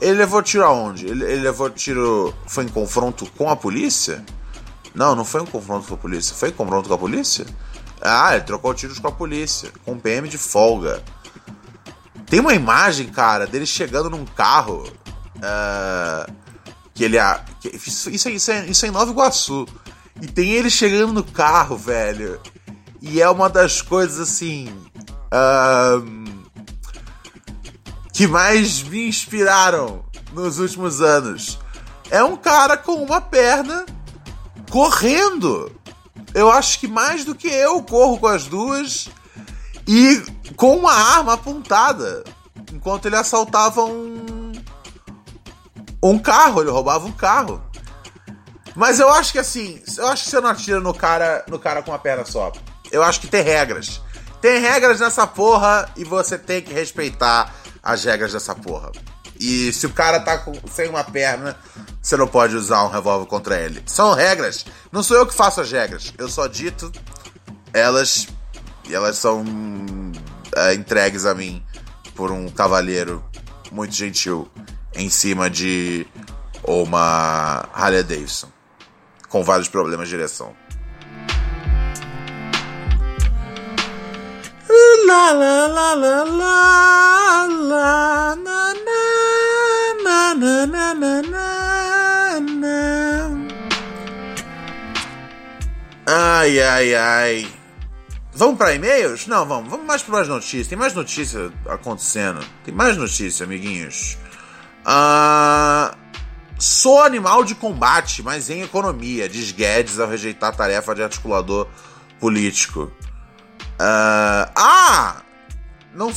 Ele 0.00 0.18
levou 0.18 0.42
tiro 0.42 0.64
aonde? 0.64 1.06
Ele, 1.06 1.24
ele 1.24 1.42
levou 1.42 1.70
tiro. 1.70 2.34
Foi 2.46 2.64
em 2.64 2.68
confronto 2.68 3.24
com 3.36 3.48
a 3.48 3.54
polícia? 3.54 4.24
Não, 4.94 5.14
não 5.14 5.24
foi 5.24 5.40
um 5.40 5.46
confronto 5.46 5.86
com 5.86 5.94
a 5.94 5.98
polícia. 5.98 6.34
Foi 6.34 6.48
em 6.48 6.52
confronto 6.52 6.88
com 6.88 6.94
a 6.94 6.98
polícia? 6.98 7.46
Ah, 8.00 8.34
ele 8.34 8.44
trocou 8.44 8.74
tiros 8.74 8.98
com 8.98 9.06
a 9.06 9.12
polícia. 9.12 9.70
Com 9.84 9.98
PM 9.98 10.28
de 10.28 10.36
folga. 10.36 11.02
Tem 12.26 12.40
uma 12.40 12.54
imagem, 12.54 13.08
cara, 13.08 13.46
dele 13.46 13.66
chegando 13.66 14.10
num 14.10 14.24
carro. 14.24 14.82
Uh, 15.36 16.32
que 16.92 17.04
ele. 17.04 17.18
Que, 17.60 17.68
isso, 17.76 18.08
é, 18.08 18.32
isso, 18.32 18.50
é, 18.50 18.66
isso 18.66 18.84
é 18.84 18.88
em 18.88 18.92
Nova 18.92 19.10
Iguaçu. 19.10 19.66
E 20.20 20.26
tem 20.26 20.50
ele 20.50 20.68
chegando 20.68 21.12
no 21.12 21.22
carro, 21.22 21.76
velho. 21.76 22.40
E 23.02 23.20
é 23.20 23.28
uma 23.28 23.50
das 23.50 23.82
coisas 23.82 24.18
assim. 24.18 24.74
Que 28.12 28.26
mais 28.26 28.82
me 28.82 29.08
inspiraram 29.08 30.04
nos 30.32 30.58
últimos 30.58 31.02
anos. 31.02 31.58
É 32.10 32.22
um 32.22 32.36
cara 32.36 32.76
com 32.76 32.94
uma 32.94 33.20
perna 33.20 33.84
correndo. 34.70 35.70
Eu 36.32 36.50
acho 36.50 36.78
que 36.78 36.88
mais 36.88 37.24
do 37.24 37.34
que 37.34 37.48
eu 37.48 37.82
corro 37.82 38.18
com 38.18 38.26
as 38.26 38.44
duas 38.44 39.08
e 39.86 40.22
com 40.56 40.76
uma 40.76 40.92
arma 40.92 41.34
apontada 41.34 42.24
enquanto 42.72 43.06
ele 43.06 43.16
assaltava 43.16 43.84
um 43.84 44.52
um 46.02 46.18
carro, 46.18 46.60
ele 46.60 46.70
roubava 46.70 47.06
um 47.06 47.12
carro. 47.12 47.62
Mas 48.74 48.98
eu 48.98 49.08
acho 49.08 49.32
que 49.32 49.38
assim, 49.38 49.80
eu 49.96 50.08
acho 50.08 50.24
que 50.24 50.30
você 50.30 50.40
não 50.40 50.50
atira 50.50 50.80
no 50.80 50.92
cara, 50.92 51.44
no 51.48 51.58
cara 51.58 51.82
com 51.82 51.92
a 51.92 51.98
perna 51.98 52.24
só. 52.24 52.50
Eu 52.92 53.02
acho 53.02 53.20
que 53.20 53.26
tem 53.26 53.42
regras. 53.42 54.00
Tem 54.40 54.60
regras 54.60 55.00
nessa 55.00 55.26
porra 55.26 55.88
e 55.96 56.04
você 56.04 56.38
tem 56.38 56.60
que 56.60 56.72
respeitar 56.74 57.54
as 57.82 58.04
regras 58.04 58.32
dessa 58.32 58.54
porra. 58.54 58.92
E 59.40 59.72
se 59.72 59.86
o 59.86 59.90
cara 59.90 60.20
tá 60.20 60.38
com, 60.38 60.52
sem 60.70 60.88
uma 60.88 61.02
perna, 61.02 61.56
você 62.00 62.16
não 62.16 62.28
pode 62.28 62.54
usar 62.54 62.84
um 62.84 62.90
revólver 62.90 63.26
contra 63.26 63.58
ele. 63.58 63.82
São 63.86 64.14
regras. 64.14 64.64
Não 64.92 65.02
sou 65.02 65.16
eu 65.16 65.26
que 65.26 65.34
faço 65.34 65.60
as 65.60 65.72
regras. 65.72 66.12
Eu 66.18 66.28
só 66.28 66.46
dito 66.46 66.92
elas 67.72 68.28
e 68.88 68.94
elas 68.94 69.16
são 69.16 69.44
é, 70.54 70.74
entregues 70.74 71.24
a 71.24 71.34
mim 71.34 71.64
por 72.14 72.30
um 72.30 72.48
cavalheiro 72.48 73.24
muito 73.70 73.94
gentil 73.94 74.50
em 74.94 75.08
cima 75.08 75.48
de 75.48 76.06
uma 76.62 77.68
Harley 77.72 78.02
Davidson 78.02 78.48
com 79.28 79.42
vários 79.42 79.68
problemas 79.68 80.08
de 80.08 80.16
direção. 80.16 80.54
La 85.12 85.30
la 85.32 85.66
la 85.66 85.94
la 85.94 86.24
la 86.24 87.46
la 87.70 88.34
na 88.46 88.60
na 90.06 90.32
na 90.32 90.66
na 90.66 90.94
na 90.94 91.22
na 91.32 92.40
na 92.40 92.78
Ai 96.06 96.58
ai 96.60 96.94
ai. 96.94 97.48
Vamos 98.32 98.56
para 98.56 98.74
e-mails? 98.74 99.26
Não, 99.26 99.44
vamos. 99.44 99.70
Vamos 99.70 99.84
mais 99.84 100.02
para 100.02 100.14
mais 100.14 100.28
notícias. 100.28 100.68
Tem 100.68 100.78
mais 100.78 100.94
notícia 100.94 101.52
acontecendo. 101.68 102.40
Tem 102.64 102.72
mais 102.74 102.96
notícia, 102.96 103.44
amiguinhos. 103.44 104.16
Ah, 104.82 105.94
sou 106.58 107.02
animal 107.02 107.44
de 107.44 107.54
combate, 107.54 108.22
mas 108.22 108.48
em 108.48 108.62
economia, 108.62 109.28
diz 109.28 109.52
Guedes 109.52 110.00
ao 110.00 110.08
rejeitar 110.08 110.56
tarefa 110.56 110.94
de 110.94 111.02
articulador 111.02 111.68
político. 112.18 112.90
Uh, 113.80 114.50
ah! 114.56 115.22
Não, 115.94 116.10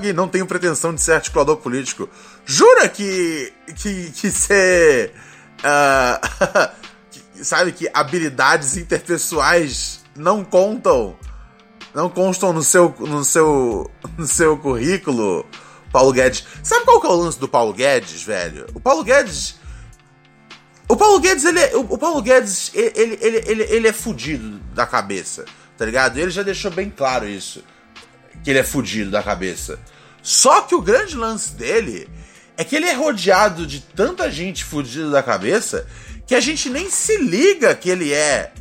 que 0.00 0.12
não 0.12 0.26
tenho 0.28 0.46
pretensão 0.46 0.94
de 0.94 1.00
ser 1.00 1.12
articulador 1.12 1.56
político. 1.58 2.08
Jura 2.44 2.88
que. 2.88 3.52
que, 3.76 4.10
que 4.10 4.30
ser. 4.30 5.12
Uh, 5.60 6.72
que, 7.10 7.44
sabe 7.44 7.72
que 7.72 7.88
habilidades 7.94 8.76
interpessoais 8.76 10.00
não 10.16 10.44
contam. 10.44 11.16
Não 11.94 12.08
constam 12.08 12.52
no 12.52 12.62
seu, 12.62 12.94
no 13.00 13.22
seu, 13.22 13.90
no 14.16 14.26
seu 14.26 14.56
currículo, 14.56 15.44
Paulo 15.92 16.10
Guedes. 16.10 16.44
Sabe 16.62 16.86
qual 16.86 17.00
que 17.00 17.06
é 17.06 17.10
o 17.10 17.16
lance 17.16 17.38
do 17.38 17.46
Paulo 17.46 17.74
Guedes, 17.74 18.22
velho? 18.22 18.66
O 18.74 18.80
Paulo 18.80 19.04
Guedes. 19.04 19.60
O 20.88 20.96
Paulo 20.96 21.20
Guedes, 21.20 21.44
ele 21.44 21.60
é, 21.60 21.76
o 21.76 21.98
Paulo 21.98 22.22
Guedes, 22.22 22.70
ele, 22.74 23.18
ele, 23.20 23.42
ele, 23.46 23.62
ele 23.62 23.88
é 23.88 23.92
fudido 23.92 24.58
da 24.74 24.86
cabeça 24.86 25.44
tá 25.76 25.84
ligado? 25.84 26.18
Ele 26.18 26.30
já 26.30 26.42
deixou 26.42 26.70
bem 26.70 26.90
claro 26.90 27.28
isso. 27.28 27.64
Que 28.42 28.50
ele 28.50 28.58
é 28.58 28.64
fudido 28.64 29.10
da 29.10 29.22
cabeça. 29.22 29.78
Só 30.22 30.62
que 30.62 30.74
o 30.74 30.82
grande 30.82 31.16
lance 31.16 31.52
dele 31.54 32.08
é 32.56 32.64
que 32.64 32.76
ele 32.76 32.86
é 32.86 32.94
rodeado 32.94 33.66
de 33.66 33.80
tanta 33.80 34.30
gente 34.30 34.64
fudida 34.64 35.10
da 35.10 35.22
cabeça 35.22 35.86
que 36.26 36.34
a 36.34 36.40
gente 36.40 36.70
nem 36.70 36.88
se 36.88 37.18
liga 37.18 37.74
que 37.74 37.90
ele 37.90 38.12
é 38.12 38.52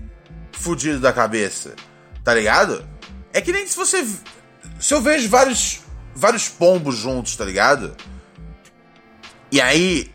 fudido 0.52 1.00
da 1.00 1.14
cabeça. 1.14 1.76
Tá 2.24 2.34
ligado? 2.34 2.88
É 3.34 3.42
que 3.42 3.52
nem 3.52 3.66
se 3.68 3.76
você. 3.76 4.06
Se 4.80 4.94
eu 4.94 5.02
vejo 5.02 5.30
vários, 5.30 5.82
vários 6.16 6.50
pombos 6.50 6.98
juntos, 6.98 7.36
tá 7.36 7.46
ligado? 7.46 7.96
E 9.52 9.62
aí. 9.62 10.12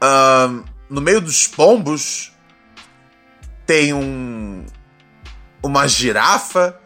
Um, 0.00 0.64
no 0.88 1.00
meio 1.00 1.20
dos 1.20 1.46
pombos 1.46 2.32
tem 3.66 3.92
um, 3.92 4.64
uma 5.62 5.86
girafa, 5.86 6.78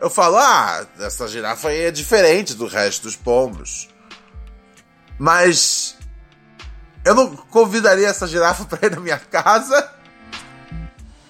eu 0.00 0.10
falo, 0.10 0.36
ah, 0.36 0.86
essa 0.98 1.28
girafa 1.28 1.68
aí 1.68 1.82
é 1.82 1.90
diferente 1.90 2.54
do 2.54 2.66
resto 2.66 3.04
dos 3.04 3.16
pombos. 3.16 3.88
Mas 5.18 5.96
eu 7.04 7.14
não 7.14 7.36
convidaria 7.36 8.08
essa 8.08 8.26
girafa 8.26 8.64
para 8.66 8.86
ir 8.86 8.90
na 8.90 9.00
minha 9.00 9.18
casa. 9.18 9.90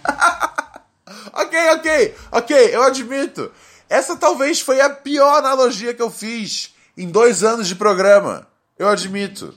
ok, 1.32 1.70
ok, 1.70 2.14
ok, 2.30 2.74
eu 2.74 2.82
admito. 2.82 3.52
Essa 3.88 4.16
talvez 4.16 4.60
foi 4.60 4.80
a 4.80 4.88
pior 4.88 5.38
analogia 5.38 5.92
que 5.92 6.00
eu 6.00 6.10
fiz 6.10 6.74
em 6.96 7.10
dois 7.10 7.42
anos 7.42 7.68
de 7.68 7.74
programa. 7.74 8.46
Eu 8.78 8.88
admito. 8.88 9.54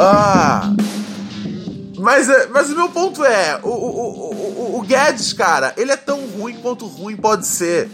Ah. 0.00 0.62
Mas, 2.04 2.28
é, 2.28 2.48
mas 2.48 2.70
o 2.70 2.76
meu 2.76 2.90
ponto 2.90 3.24
é: 3.24 3.58
o, 3.62 3.68
o, 3.70 4.74
o, 4.74 4.78
o 4.78 4.82
Guedes, 4.82 5.32
cara, 5.32 5.72
ele 5.74 5.90
é 5.90 5.96
tão 5.96 6.20
ruim 6.26 6.60
quanto 6.60 6.86
ruim 6.86 7.16
pode 7.16 7.46
ser. 7.46 7.90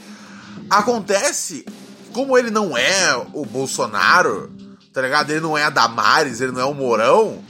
Acontece, 0.68 1.64
como 2.12 2.36
ele 2.36 2.50
não 2.50 2.76
é 2.76 3.14
o 3.32 3.46
Bolsonaro, 3.46 4.50
tá 4.92 5.00
ligado? 5.00 5.30
Ele 5.30 5.38
não 5.38 5.56
é 5.56 5.62
a 5.62 5.70
Damares, 5.70 6.40
ele 6.40 6.50
não 6.50 6.60
é 6.60 6.64
o 6.64 6.74
Mourão. 6.74 7.40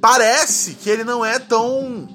Parece 0.00 0.74
que 0.74 0.90
ele 0.90 1.04
não 1.04 1.24
é 1.24 1.38
tão. 1.38 2.08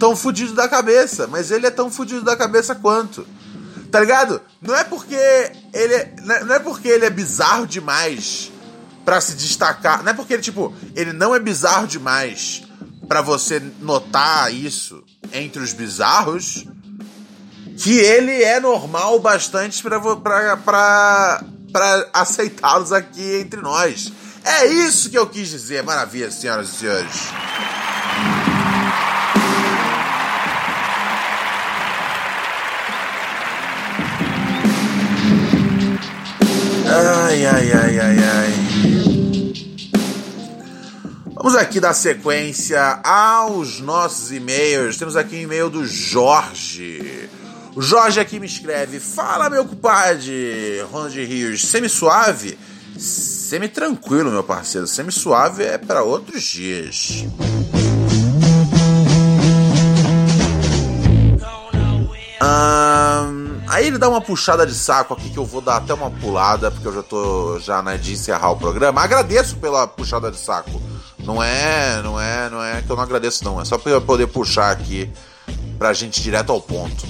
tão 0.00 0.16
fudido 0.16 0.54
da 0.54 0.66
cabeça, 0.66 1.26
mas 1.26 1.50
ele 1.50 1.66
é 1.66 1.70
tão 1.70 1.90
fudido 1.90 2.22
da 2.22 2.34
cabeça 2.34 2.74
quanto. 2.74 3.26
Tá 3.92 4.00
ligado? 4.00 4.40
Não 4.62 4.74
é 4.74 4.84
porque 4.84 5.52
ele 5.74 5.94
é, 5.94 6.14
não 6.46 6.54
é 6.54 6.58
porque 6.58 6.88
ele 6.88 7.04
é 7.04 7.10
bizarro 7.10 7.66
demais 7.66 8.50
para 9.04 9.20
se 9.20 9.34
destacar. 9.34 10.02
Não 10.02 10.12
é 10.12 10.14
porque 10.14 10.32
ele, 10.32 10.42
tipo, 10.42 10.74
ele 10.94 11.12
não 11.12 11.34
é 11.34 11.38
bizarro 11.38 11.86
demais 11.86 12.65
para 13.08 13.22
você 13.22 13.60
notar 13.80 14.52
isso 14.52 15.02
entre 15.32 15.62
os 15.62 15.72
bizarros 15.72 16.66
que 17.76 17.98
ele 17.98 18.42
é 18.42 18.58
normal 18.58 19.18
bastante 19.20 19.82
para 19.82 21.40
aceitá-los 22.12 22.92
aqui 22.92 23.40
entre 23.40 23.60
nós. 23.60 24.12
É 24.44 24.66
isso 24.66 25.10
que 25.10 25.18
eu 25.18 25.26
quis 25.26 25.48
dizer. 25.48 25.82
Maravilha, 25.82 26.30
senhoras 26.30 26.68
e 26.68 26.72
senhores. 26.72 27.12
Ai, 36.88 37.44
ai, 37.44 37.72
ai, 37.72 37.98
ai, 37.98 38.18
ai. 38.18 38.45
Vamos 41.36 41.54
aqui 41.54 41.78
dar 41.78 41.92
sequência 41.92 42.98
aos 43.04 43.78
nossos 43.78 44.32
e-mails. 44.32 44.96
Temos 44.96 45.16
aqui 45.16 45.36
um 45.36 45.40
e-mail 45.40 45.68
do 45.68 45.86
Jorge. 45.86 47.28
O 47.74 47.82
Jorge 47.82 48.18
aqui 48.18 48.40
me 48.40 48.46
escreve: 48.46 48.98
Fala, 48.98 49.50
meu 49.50 49.66
compadre, 49.66 50.80
Ronald 50.90 51.14
Rios, 51.14 51.60
semi-suave. 51.68 52.58
Semi-tranquilo, 52.98 54.30
meu 54.30 54.42
parceiro. 54.42 54.86
Semi-suave 54.86 55.62
é 55.62 55.76
para 55.76 56.02
outros 56.02 56.42
dias. 56.42 57.26
aí 63.68 63.86
ele 63.86 63.98
dá 63.98 64.08
uma 64.08 64.22
puxada 64.22 64.66
de 64.66 64.74
saco 64.74 65.12
aqui 65.12 65.28
que 65.28 65.38
eu 65.38 65.44
vou 65.44 65.60
dar 65.60 65.76
até 65.76 65.92
uma 65.92 66.10
pulada, 66.10 66.70
porque 66.70 66.88
eu 66.88 66.94
já 66.94 67.02
tô 67.02 67.58
já 67.58 67.82
na 67.82 67.96
de 67.96 68.14
encerrar 68.14 68.50
o 68.52 68.56
programa. 68.56 69.02
Agradeço 69.02 69.56
pela 69.56 69.86
puxada 69.86 70.30
de 70.30 70.38
saco. 70.38 70.85
Não 71.26 71.42
é, 71.42 72.00
não 72.02 72.20
é, 72.20 72.48
não 72.48 72.62
é 72.62 72.80
que 72.80 72.88
eu 72.88 72.94
não 72.94 73.02
agradeço 73.02 73.44
não, 73.44 73.60
é 73.60 73.64
só 73.64 73.76
para 73.76 73.90
eu 73.90 74.00
poder 74.00 74.28
puxar 74.28 74.70
aqui 74.70 75.10
pra 75.76 75.92
gente 75.92 76.22
direto 76.22 76.52
ao 76.52 76.60
ponto. 76.60 77.04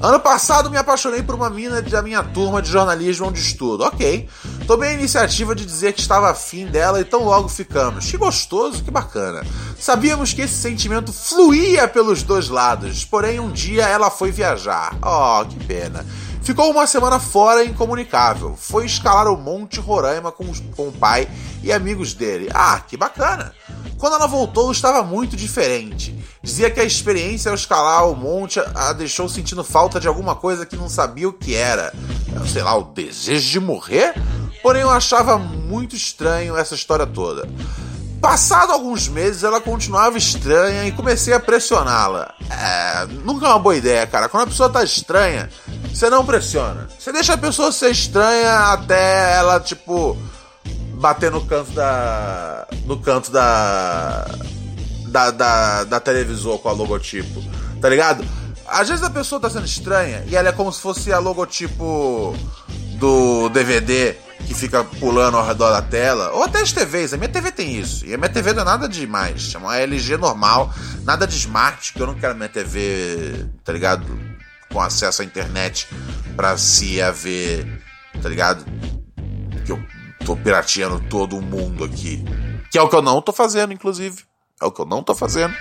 Ano 0.00 0.18
passado 0.18 0.68
me 0.68 0.76
apaixonei 0.76 1.22
por 1.22 1.36
uma 1.36 1.48
mina 1.48 1.80
da 1.80 2.02
minha 2.02 2.24
turma 2.24 2.60
de 2.60 2.68
jornalismo 2.68 3.28
onde 3.28 3.40
estudo. 3.40 3.84
Ok. 3.84 4.28
Tomei 4.66 4.90
a 4.90 4.94
iniciativa 4.94 5.54
de 5.54 5.64
dizer 5.64 5.92
que 5.92 6.00
estava 6.00 6.28
afim 6.28 6.66
dela 6.66 7.00
e 7.00 7.04
tão 7.04 7.22
logo 7.24 7.48
ficamos. 7.48 8.10
Que 8.10 8.16
gostoso, 8.16 8.82
que 8.82 8.90
bacana. 8.90 9.46
Sabíamos 9.78 10.32
que 10.32 10.42
esse 10.42 10.54
sentimento 10.54 11.12
fluía 11.12 11.86
pelos 11.86 12.24
dois 12.24 12.48
lados, 12.48 13.04
porém 13.04 13.38
um 13.38 13.52
dia 13.52 13.84
ela 13.84 14.10
foi 14.10 14.32
viajar. 14.32 14.96
Oh, 15.00 15.44
que 15.44 15.64
pena. 15.66 16.04
Ficou 16.42 16.72
uma 16.72 16.88
semana 16.88 17.20
fora 17.20 17.64
incomunicável. 17.64 18.56
Foi 18.56 18.84
escalar 18.84 19.28
o 19.28 19.36
Monte 19.36 19.78
Roraima 19.78 20.32
com, 20.32 20.44
o 20.76 20.92
pai 20.92 21.28
e 21.62 21.72
amigos 21.72 22.14
dele. 22.14 22.48
Ah, 22.52 22.80
que 22.80 22.96
bacana! 22.96 23.54
Quando 23.96 24.16
ela 24.16 24.26
voltou, 24.26 24.72
estava 24.72 25.04
muito 25.04 25.36
diferente. 25.36 26.12
Dizia 26.42 26.68
que 26.68 26.80
a 26.80 26.84
experiência 26.84 27.48
ao 27.48 27.54
escalar 27.54 28.08
o 28.08 28.16
monte 28.16 28.58
a 28.74 28.92
deixou 28.92 29.28
sentindo 29.28 29.62
falta 29.62 30.00
de 30.00 30.08
alguma 30.08 30.34
coisa 30.34 30.66
que 30.66 30.76
não 30.76 30.88
sabia 30.88 31.28
o 31.28 31.32
que 31.32 31.54
era. 31.54 31.94
Sei 32.52 32.62
lá, 32.64 32.76
o 32.76 32.82
desejo 32.82 33.48
de 33.48 33.60
morrer? 33.60 34.14
Porém, 34.60 34.82
eu 34.82 34.90
achava 34.90 35.38
muito 35.38 35.94
estranho 35.94 36.56
essa 36.56 36.74
história 36.74 37.06
toda. 37.06 37.48
Passado 38.22 38.72
alguns 38.72 39.08
meses, 39.08 39.42
ela 39.42 39.60
continuava 39.60 40.16
estranha 40.16 40.86
e 40.86 40.92
comecei 40.92 41.34
a 41.34 41.40
pressioná-la. 41.40 42.32
É, 42.48 43.06
nunca 43.24 43.46
é 43.46 43.48
uma 43.48 43.58
boa 43.58 43.74
ideia, 43.74 44.06
cara. 44.06 44.28
Quando 44.28 44.44
a 44.44 44.46
pessoa 44.46 44.70
tá 44.70 44.84
estranha, 44.84 45.50
você 45.92 46.08
não 46.08 46.24
pressiona. 46.24 46.86
Você 46.96 47.10
deixa 47.10 47.34
a 47.34 47.36
pessoa 47.36 47.72
ser 47.72 47.90
estranha 47.90 48.72
até 48.72 49.34
ela, 49.34 49.58
tipo, 49.58 50.16
bater 50.94 51.32
no 51.32 51.44
canto 51.44 51.72
da. 51.72 52.68
no 52.86 52.96
canto 53.00 53.32
da 53.32 54.24
da, 55.08 55.30
da, 55.30 55.84
da 55.84 56.00
televisor 56.00 56.58
com 56.58 56.68
a 56.68 56.72
logotipo, 56.72 57.42
tá 57.80 57.88
ligado? 57.88 58.24
Às 58.66 58.88
vezes 58.88 59.04
a 59.04 59.10
pessoa 59.10 59.40
tá 59.40 59.50
sendo 59.50 59.66
estranha 59.66 60.24
e 60.28 60.36
ela 60.36 60.48
é 60.48 60.52
como 60.52 60.72
se 60.72 60.80
fosse 60.80 61.12
a 61.12 61.18
logotipo 61.18 62.34
do 62.98 63.48
DVD 63.50 64.14
que 64.46 64.54
fica 64.54 64.84
pulando 64.84 65.36
ao 65.36 65.46
redor 65.46 65.70
da 65.70 65.82
tela, 65.82 66.30
ou 66.32 66.42
até 66.42 66.60
as 66.60 66.72
TVs. 66.72 67.12
A 67.12 67.16
minha 67.16 67.28
TV 67.28 67.50
tem 67.52 67.78
isso. 67.78 68.04
E 68.06 68.14
a 68.14 68.18
minha 68.18 68.28
TV 68.28 68.52
não 68.52 68.62
é 68.62 68.64
nada 68.64 68.88
demais. 68.88 69.42
Chama 69.42 69.68
uma 69.68 69.76
LG 69.76 70.16
normal, 70.16 70.72
nada 71.04 71.26
de 71.26 71.36
smart, 71.36 71.92
que 71.92 72.00
eu 72.00 72.06
não 72.06 72.14
quero 72.14 72.34
minha 72.34 72.48
TV, 72.48 73.46
tá 73.64 73.72
ligado? 73.72 74.06
Com 74.70 74.80
acesso 74.80 75.22
à 75.22 75.24
internet 75.24 75.88
pra 76.36 76.56
se 76.56 77.00
haver, 77.00 77.82
tá 78.20 78.28
ligado? 78.28 78.64
Que 79.64 79.72
eu 79.72 79.82
tô 80.24 80.36
pirateando 80.36 81.00
todo 81.08 81.40
mundo 81.40 81.84
aqui. 81.84 82.24
Que 82.70 82.78
é 82.78 82.82
o 82.82 82.88
que 82.88 82.96
eu 82.96 83.02
não 83.02 83.20
tô 83.20 83.32
fazendo, 83.32 83.72
inclusive. 83.72 84.24
É 84.60 84.64
o 84.64 84.70
que 84.70 84.80
eu 84.80 84.86
não 84.86 85.02
tô 85.02 85.14
fazendo. 85.14 85.54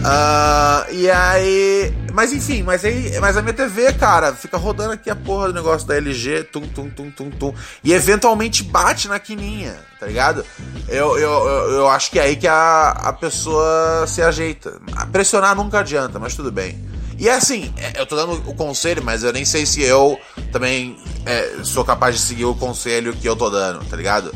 Uh, 0.00 0.92
e 0.92 1.10
aí. 1.10 1.92
Mas 2.12 2.32
enfim, 2.32 2.62
mas 2.62 2.84
aí. 2.84 3.18
Mas 3.20 3.36
a 3.36 3.42
minha 3.42 3.52
TV, 3.52 3.92
cara, 3.92 4.34
fica 4.34 4.56
rodando 4.56 4.92
aqui 4.92 5.10
a 5.10 5.16
porra 5.16 5.48
do 5.48 5.54
negócio 5.54 5.86
da 5.86 5.96
LG, 5.96 6.44
tum, 6.44 6.62
tum, 6.62 6.88
tum, 6.88 7.10
tum, 7.10 7.30
tum. 7.30 7.54
E 7.84 7.92
eventualmente 7.92 8.62
bate 8.62 9.08
na 9.08 9.18
quininha, 9.18 9.76
tá 9.98 10.06
ligado? 10.06 10.44
Eu, 10.88 11.18
eu, 11.18 11.30
eu, 11.70 11.88
acho 11.88 12.10
que 12.10 12.18
é 12.18 12.22
aí 12.22 12.36
que 12.36 12.48
a, 12.48 12.90
a 12.90 13.12
pessoa 13.12 14.06
se 14.06 14.22
ajeita. 14.22 14.80
Pressionar 15.12 15.54
nunca 15.54 15.80
adianta, 15.80 16.18
mas 16.18 16.34
tudo 16.34 16.50
bem. 16.50 16.82
E 17.18 17.28
é 17.28 17.34
assim, 17.34 17.70
é, 17.76 18.00
eu 18.00 18.06
tô 18.06 18.16
dando 18.16 18.32
o 18.48 18.54
conselho, 18.54 19.04
mas 19.04 19.22
eu 19.22 19.30
nem 19.30 19.44
sei 19.44 19.66
se 19.66 19.82
eu 19.82 20.18
também 20.50 20.96
é, 21.26 21.62
sou 21.62 21.84
capaz 21.84 22.14
de 22.14 22.22
seguir 22.22 22.46
o 22.46 22.54
conselho 22.54 23.14
que 23.14 23.28
eu 23.28 23.36
tô 23.36 23.50
dando, 23.50 23.84
tá 23.84 23.94
ligado? 23.94 24.34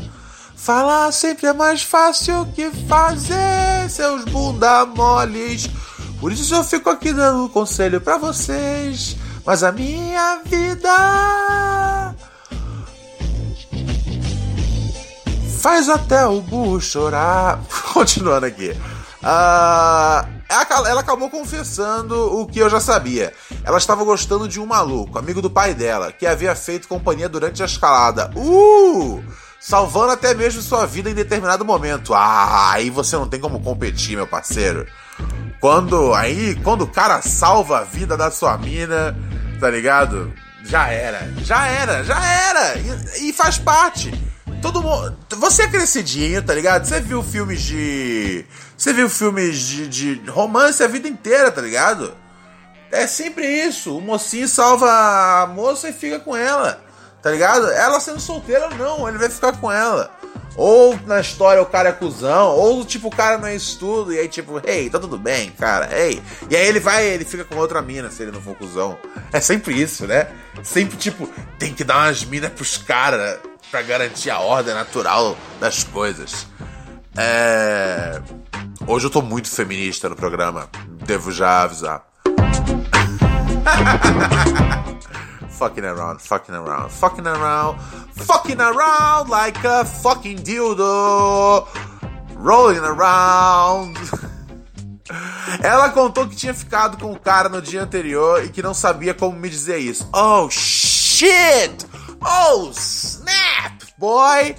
Falar 0.65 1.11
sempre 1.11 1.45
é 1.45 1.53
mais 1.53 1.83
fácil 1.83 2.43
que 2.55 2.71
fazer, 2.87 3.87
seus 3.87 4.25
bunda 4.25 4.83
moles. 4.83 5.69
Por 6.19 6.31
isso 6.31 6.55
eu 6.55 6.63
fico 6.63 6.89
aqui 6.89 7.13
dando 7.13 7.47
conselho 7.49 8.01
para 8.01 8.17
vocês. 8.17 9.15
Mas 9.45 9.61
a 9.61 9.71
minha 9.71 10.41
vida 10.43 12.15
faz 15.61 15.87
até 15.87 16.25
o 16.25 16.41
burro 16.41 16.81
chorar. 16.81 17.59
Continuando 17.93 18.47
aqui. 18.47 18.71
Uh, 19.21 20.27
ela 20.87 21.01
acabou 21.01 21.29
confessando 21.29 22.39
o 22.39 22.47
que 22.47 22.57
eu 22.57 22.71
já 22.71 22.79
sabia. 22.79 23.31
Ela 23.63 23.77
estava 23.77 24.03
gostando 24.03 24.47
de 24.47 24.59
um 24.59 24.65
maluco, 24.65 25.19
amigo 25.19 25.43
do 25.43 25.49
pai 25.51 25.75
dela, 25.75 26.11
que 26.11 26.25
havia 26.25 26.55
feito 26.55 26.87
companhia 26.87 27.29
durante 27.29 27.61
a 27.61 27.67
escalada. 27.67 28.31
Uh! 28.35 29.23
Salvando 29.65 30.11
até 30.11 30.31
mesmo 30.35 30.61
sua 30.61 30.85
vida 30.85 31.09
em 31.09 31.15
determinado 31.15 31.65
momento. 31.65 32.13
Ah, 32.13 32.73
aí 32.73 32.91
você 32.91 33.15
não 33.15 33.27
tem 33.27 33.39
como 33.39 33.59
competir, 33.59 34.15
meu 34.15 34.27
parceiro. 34.27 34.85
Quando 35.59 36.13
aí, 36.13 36.53
quando 36.63 36.83
o 36.83 36.87
cara 36.87 37.19
salva 37.23 37.79
a 37.79 37.83
vida 37.83 38.15
da 38.15 38.29
sua 38.29 38.59
mina, 38.59 39.17
tá 39.59 39.67
ligado? 39.67 40.31
Já 40.63 40.89
era, 40.89 41.33
já 41.39 41.65
era, 41.65 42.03
já 42.03 42.23
era. 42.23 42.77
E, 42.77 43.29
e 43.29 43.33
faz 43.33 43.57
parte. 43.57 44.13
Todo 44.61 44.83
mundo. 44.83 45.17
Você 45.31 45.63
é 45.63 45.67
crescidinho, 45.67 46.43
tá 46.43 46.53
ligado? 46.53 46.85
Você 46.85 47.01
viu 47.01 47.23
filmes 47.23 47.63
de. 47.63 48.45
Você 48.77 48.93
viu 48.93 49.09
filmes 49.09 49.59
de, 49.59 49.87
de 49.87 50.29
romance 50.29 50.83
a 50.83 50.87
vida 50.87 51.07
inteira, 51.07 51.49
tá 51.49 51.61
ligado? 51.61 52.13
É 52.91 53.07
sempre 53.07 53.47
isso. 53.47 53.97
O 53.97 54.01
mocinho 54.01 54.47
salva 54.47 54.87
a 55.41 55.47
moça 55.47 55.89
e 55.89 55.93
fica 55.93 56.19
com 56.19 56.35
ela. 56.35 56.84
Tá 57.25 57.31
ligado? 57.31 57.71
Ela 57.71 57.99
sendo 57.99 58.19
solteira, 58.19 58.69
não, 58.69 59.09
ele 59.09 59.17
vai 59.17 59.27
ficar 59.27 59.53
com 59.53 59.71
ela. 59.71 60.11
Ou 60.55 60.95
na 61.07 61.19
história 61.19 61.59
o 61.59 61.65
cara 61.65 61.89
é 61.89 61.91
cuzão, 61.91 62.49
ou 62.49 62.85
tipo, 62.85 63.07
o 63.07 63.11
cara 63.11 63.39
não 63.39 63.47
é 63.47 63.55
isso 63.55 63.79
tudo, 63.79 64.13
e 64.13 64.19
aí 64.19 64.27
tipo, 64.27 64.61
ei, 64.63 64.91
tá 64.91 64.99
tudo 64.99 65.17
bem, 65.17 65.49
cara, 65.49 65.89
ei. 65.91 66.21
E 66.47 66.55
aí 66.55 66.67
ele 66.67 66.79
vai, 66.79 67.03
ele 67.03 67.25
fica 67.25 67.43
com 67.43 67.55
outra 67.55 67.81
mina 67.81 68.11
se 68.11 68.21
ele 68.21 68.31
não 68.31 68.39
for 68.39 68.55
cuzão. 68.55 68.95
É 69.33 69.41
sempre 69.41 69.73
isso, 69.73 70.05
né? 70.05 70.27
Sempre 70.61 70.97
tipo, 70.97 71.27
tem 71.57 71.73
que 71.73 71.83
dar 71.83 72.05
umas 72.05 72.23
minas 72.23 72.51
pros 72.51 72.77
caras 72.77 73.39
pra 73.71 73.81
garantir 73.81 74.29
a 74.29 74.37
ordem 74.37 74.75
natural 74.75 75.35
das 75.59 75.83
coisas. 75.83 76.45
É. 77.17 78.21
Hoje 78.85 79.07
eu 79.07 79.09
tô 79.09 79.23
muito 79.23 79.49
feminista 79.49 80.07
no 80.07 80.15
programa, 80.15 80.69
devo 81.03 81.31
já 81.31 81.63
avisar. 81.63 82.05
fucking 85.57 85.85
around, 85.85 86.19
fucking 86.19 86.53
around, 86.53 86.91
fucking 86.91 87.25
around, 87.25 87.79
fucking 88.11 88.59
around 88.59 89.29
like 89.29 89.57
a 89.65 89.85
fucking 89.85 90.37
dildo, 90.37 91.65
rolling 92.35 92.79
around. 92.79 93.97
Ela 95.63 95.89
contou 95.89 96.27
que 96.27 96.35
tinha 96.35 96.53
ficado 96.53 96.97
com 96.97 97.11
o 97.11 97.19
cara 97.19 97.47
no 97.47 97.61
dia 97.61 97.83
anterior 97.83 98.43
e 98.43 98.49
que 98.49 98.61
não 98.61 98.73
sabia 98.73 99.13
como 99.13 99.37
me 99.37 99.49
dizer 99.49 99.77
isso. 99.77 100.09
Oh 100.13 100.49
shit! 100.49 101.85
Oh 102.21 102.69
snap, 102.71 103.81
boy! 103.97 104.55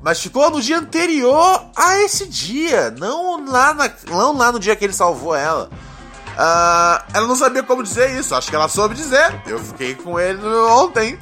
Mas 0.00 0.20
ficou 0.20 0.50
no 0.50 0.60
dia 0.60 0.78
anterior 0.78 1.70
a 1.76 1.98
esse 2.00 2.26
dia, 2.26 2.90
não 2.90 3.44
lá, 3.46 3.74
na, 3.74 3.90
não 4.08 4.36
lá 4.36 4.52
no 4.52 4.60
dia 4.60 4.76
que 4.76 4.84
ele 4.84 4.92
salvou 4.92 5.34
ela. 5.34 5.70
Uh, 6.34 7.02
ela 7.14 7.26
não 7.26 7.36
sabia 7.36 7.62
como 7.62 7.82
dizer 7.82 8.18
isso, 8.18 8.34
acho 8.34 8.50
que 8.50 8.56
ela 8.56 8.68
soube 8.68 8.94
dizer. 8.94 9.42
Eu 9.46 9.58
fiquei 9.58 9.94
com 9.94 10.18
ele 10.18 10.44
ontem. 10.46 11.18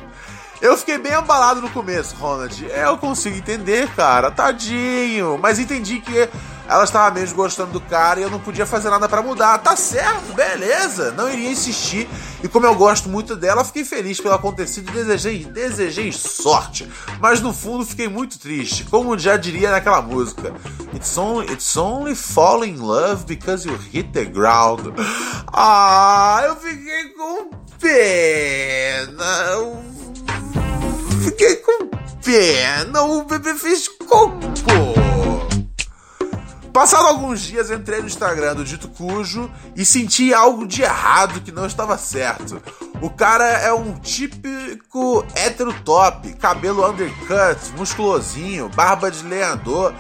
Eu 0.61 0.77
fiquei 0.77 0.97
bem 0.97 1.13
abalado 1.13 1.61
no 1.61 1.69
começo, 1.71 2.15
Ronald. 2.15 2.65
Eu 2.65 2.97
consigo 2.97 3.37
entender, 3.37 3.89
cara, 3.97 4.31
tadinho. 4.31 5.37
Mas 5.37 5.59
entendi 5.59 5.99
que 6.01 6.29
ela 6.73 6.85
estava 6.85 7.15
mesmo 7.15 7.37
gostando 7.37 7.73
do 7.73 7.81
cara 7.83 8.19
e 8.19 8.23
eu 8.23 8.31
não 8.31 8.41
podia 8.41 8.65
fazer 8.65 8.89
nada 8.89 9.07
para 9.07 9.21
mudar. 9.21 9.59
Tá 9.59 9.77
certo, 9.77 10.33
beleza. 10.33 11.13
Não 11.13 11.31
iria 11.31 11.51
insistir. 11.51 12.09
E 12.43 12.49
como 12.49 12.65
eu 12.65 12.75
gosto 12.75 13.11
muito 13.11 13.37
dela, 13.37 13.63
fiquei 13.63 13.85
feliz 13.85 14.19
pelo 14.19 14.35
acontecido 14.35 14.89
e 14.89 14.93
desejei, 14.93 15.45
desejei 15.45 16.11
sorte. 16.11 16.91
Mas 17.21 17.43
no 17.43 17.53
fundo 17.53 17.85
fiquei 17.85 18.09
muito 18.09 18.39
triste, 18.39 18.85
como 18.85 19.19
já 19.19 19.37
diria 19.37 19.71
naquela 19.71 20.01
música. 20.01 20.55
It's 20.95 21.19
only, 21.19 21.53
it's 21.53 21.77
only 21.77 22.15
fall 22.15 22.65
in 22.65 22.79
love 22.79 23.27
because 23.27 23.69
you 23.69 23.77
hit 23.93 24.11
the 24.13 24.25
ground. 24.25 24.95
Ah, 25.53 26.41
eu 26.47 26.57
fiquei 26.57 27.09
com 27.11 27.51
pena. 27.79 29.25
Fiquei 31.23 31.57
com 31.57 31.87
pena. 32.25 33.03
O 33.03 33.25
bebê 33.25 33.55
fez 33.55 33.89
cocô. 33.89 35.02
Passado 36.73 37.07
alguns 37.07 37.43
dias, 37.43 37.71
entrei 37.71 38.01
no 38.01 38.07
Instagram 38.07 38.55
do 38.55 38.65
Dito 38.65 38.89
Cujo 38.89 39.51
e 39.77 39.85
senti 39.85 40.33
algo 40.33 40.67
de 40.67 40.81
errado 40.81 41.43
que 41.43 41.53
não 41.53 41.67
estava 41.67 41.99
certo. 41.99 42.63
O 43.03 43.11
cara 43.11 43.45
é 43.45 43.71
um 43.75 43.95
típico 43.99 45.23
hétero 45.35 45.75
top, 45.85 46.33
cabelo 46.35 46.89
undercut, 46.89 47.73
musculosinho, 47.77 48.71
barba 48.71 49.11
de 49.11 49.23
lenhador, 49.23 49.93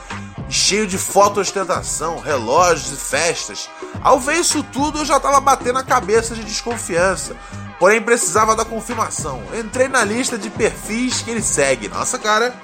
cheio 0.48 0.86
de 0.86 0.96
foto-ostentação, 0.96 2.18
relógios 2.20 2.90
e 2.90 2.96
festas. 2.96 3.68
Ao 4.02 4.18
ver 4.18 4.36
isso 4.36 4.62
tudo, 4.62 5.00
eu 5.00 5.04
já 5.04 5.20
tava 5.20 5.40
batendo 5.40 5.78
a 5.78 5.84
cabeça 5.84 6.34
de 6.34 6.42
desconfiança. 6.42 7.36
Porém, 7.78 8.00
precisava 8.00 8.56
da 8.56 8.64
confirmação. 8.64 9.42
Entrei 9.52 9.88
na 9.88 10.04
lista 10.04 10.38
de 10.38 10.48
perfis 10.48 11.20
que 11.20 11.30
ele 11.30 11.42
segue. 11.42 11.88
Nossa, 11.88 12.18
cara, 12.18 12.54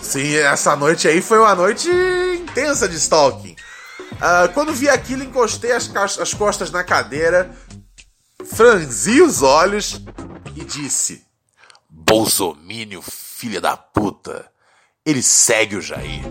sim, 0.00 0.34
essa 0.36 0.74
noite 0.76 1.08
aí 1.08 1.20
foi 1.20 1.38
uma 1.38 1.54
noite 1.54 1.88
intensa 1.88 2.88
de 2.88 2.96
stalking. 2.96 3.56
Uh, 4.12 4.52
quando 4.54 4.72
vi 4.72 4.88
aquilo, 4.88 5.22
encostei 5.22 5.72
as, 5.72 5.90
as 6.18 6.34
costas 6.34 6.70
na 6.70 6.82
cadeira, 6.82 7.50
franzi 8.44 9.20
os 9.20 9.42
olhos 9.42 10.00
e 10.56 10.64
disse: 10.64 11.24
Bolsomínio, 11.88 13.02
filha 13.02 13.60
da 13.60 13.76
puta. 13.76 14.46
Ele 15.04 15.22
segue 15.22 15.76
o 15.76 15.80
Jair. 15.80 16.24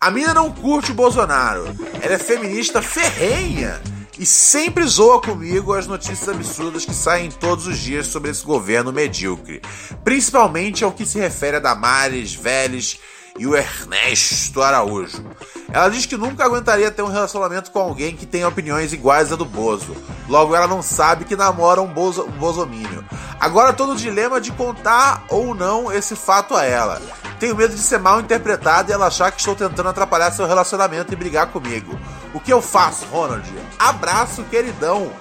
A 0.00 0.10
mina 0.10 0.34
não 0.34 0.50
curte 0.50 0.90
o 0.90 0.94
Bolsonaro. 0.94 1.64
Ela 2.00 2.14
é 2.14 2.18
feminista 2.18 2.82
ferrenha 2.82 3.80
e 4.18 4.26
sempre 4.26 4.84
zoa 4.84 5.20
comigo 5.20 5.72
as 5.72 5.86
notícias 5.86 6.28
absurdas 6.28 6.84
que 6.84 6.94
saem 6.94 7.30
todos 7.30 7.66
os 7.66 7.78
dias 7.78 8.06
sobre 8.06 8.30
esse 8.30 8.44
governo 8.44 8.92
medíocre, 8.92 9.62
principalmente 10.04 10.84
ao 10.84 10.92
que 10.92 11.06
se 11.06 11.18
refere 11.18 11.56
a 11.56 11.60
Damares, 11.60 12.34
Vélez 12.34 12.98
e 13.38 13.46
o 13.46 13.56
Ernesto 13.56 14.60
Araújo. 14.60 15.24
Ela 15.72 15.88
diz 15.88 16.04
que 16.04 16.18
nunca 16.18 16.44
aguentaria 16.44 16.90
ter 16.90 17.02
um 17.02 17.08
relacionamento 17.08 17.70
com 17.70 17.78
alguém 17.78 18.14
que 18.14 18.26
tem 18.26 18.44
opiniões 18.44 18.92
iguais 18.92 19.32
à 19.32 19.36
do 19.36 19.44
Bozo. 19.46 19.96
Logo, 20.28 20.54
ela 20.54 20.66
não 20.66 20.82
sabe 20.82 21.24
que 21.24 21.34
namora 21.34 21.80
um, 21.80 21.86
bozo, 21.86 22.24
um 22.24 22.32
bozomínio. 22.32 23.04
Agora 23.40 23.72
todo 23.72 23.92
o 23.92 23.96
dilema 23.96 24.40
de 24.40 24.52
contar 24.52 25.24
ou 25.30 25.54
não 25.54 25.90
esse 25.90 26.14
fato 26.14 26.54
a 26.54 26.64
ela. 26.64 27.00
Tenho 27.40 27.56
medo 27.56 27.74
de 27.74 27.80
ser 27.80 27.98
mal 27.98 28.20
interpretado 28.20 28.90
e 28.90 28.92
ela 28.92 29.06
achar 29.06 29.32
que 29.32 29.40
estou 29.40 29.56
tentando 29.56 29.88
atrapalhar 29.88 30.30
seu 30.30 30.46
relacionamento 30.46 31.12
e 31.12 31.16
brigar 31.16 31.46
comigo. 31.48 31.98
O 32.34 32.40
que 32.40 32.52
eu 32.52 32.62
faço, 32.62 33.04
Ronald? 33.06 33.46
Abraço, 33.78 34.42
queridão. 34.44 35.12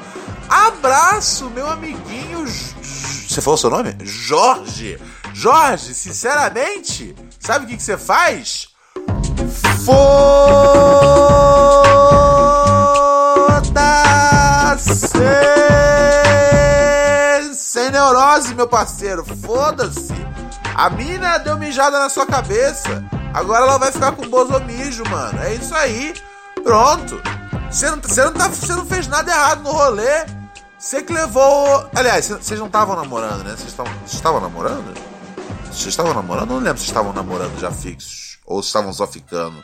Abraço, 0.50 1.50
meu 1.50 1.70
amiguinho. 1.70 2.46
Você 2.46 3.42
falou 3.42 3.58
seu 3.58 3.70
nome? 3.70 3.96
Jorge. 4.02 5.00
Jorge, 5.34 5.94
sinceramente, 5.94 7.16
sabe 7.40 7.66
o 7.66 7.68
que, 7.68 7.82
você 7.82 7.98
faz? 7.98 8.68
Foda-se! 9.86 10.28
Sem 17.56 17.92
neurose, 17.92 18.54
meu 18.54 18.68
parceiro, 18.68 19.26
foda-se! 19.46 20.14
A 20.76 20.90
mina 20.90 21.38
deu 21.38 21.58
mijada 21.58 22.00
na 22.00 22.10
sua 22.10 22.26
cabeça, 22.26 23.04
agora 23.34 23.66
ela 23.66 23.78
vai 23.78 23.92
ficar 23.92 24.12
com 24.12 24.28
bozomijo, 24.28 25.04
mano. 25.10 25.42
É 25.42 25.54
isso 25.54 25.74
aí, 25.74 26.14
pronto. 26.62 27.22
Você 27.70 27.90
não, 27.90 28.02
você 28.02 28.24
não, 28.24 28.34
tá, 28.34 28.48
você 28.50 28.74
não 28.74 28.86
fez 28.86 29.08
nada 29.08 29.32
errado 29.32 29.64
no 29.64 29.72
rolê. 29.72 30.26
Você 30.78 31.04
que 31.04 31.14
levou. 31.14 31.90
Aliás, 31.96 32.28
vocês 32.28 32.60
não 32.60 32.68
estavam 32.68 32.96
namorando, 32.96 33.44
né? 33.44 33.56
Vocês 33.56 33.74
estavam 34.14 34.42
namorando? 34.42 34.94
Vocês 35.66 35.88
estavam 35.88 36.14
namorando? 36.14 36.50
Não 36.50 36.60
lembro 36.60 36.80
se 36.80 36.88
estavam 36.88 37.14
namorando 37.14 37.60
já 37.60 37.72
fixos. 37.72 38.40
Ou 38.46 38.60
estavam 38.60 38.92
só 38.92 39.08
ficando. 39.08 39.64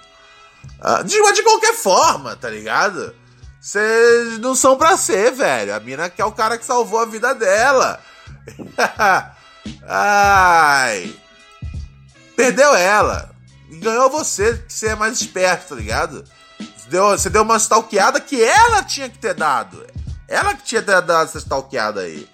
Ah, 0.79 1.01
de, 1.01 1.15
de 1.33 1.43
qualquer 1.43 1.73
forma, 1.73 2.35
tá 2.35 2.49
ligado? 2.49 3.13
Vocês 3.59 4.37
não 4.39 4.55
são 4.55 4.77
pra 4.77 4.95
ser, 4.95 5.31
velho. 5.31 5.75
A 5.75 5.79
mina 5.79 6.09
que 6.09 6.21
é 6.21 6.25
o 6.25 6.31
cara 6.31 6.57
que 6.57 6.65
salvou 6.65 6.99
a 6.99 7.05
vida 7.05 7.33
dela. 7.33 7.99
Ai. 9.85 11.13
Perdeu 12.35 12.73
ela. 12.75 13.31
Ganhou 13.81 14.09
você, 14.09 14.57
que 14.59 14.71
você 14.71 14.89
é 14.89 14.95
mais 14.95 15.19
esperto, 15.19 15.69
tá 15.69 15.75
ligado? 15.75 16.23
Deu, 16.89 17.09
você 17.09 17.29
deu 17.29 17.43
uma 17.43 17.57
stalkeada 17.57 18.19
que 18.19 18.41
ela 18.41 18.83
tinha 18.83 19.09
que 19.09 19.17
ter 19.17 19.33
dado. 19.33 19.85
Ela 20.27 20.53
que 20.53 20.63
tinha 20.63 20.81
que 20.81 20.87
ter 20.87 21.01
dado 21.01 21.27
essa 21.27 21.37
stalkeada 21.37 22.01
aí. 22.01 22.27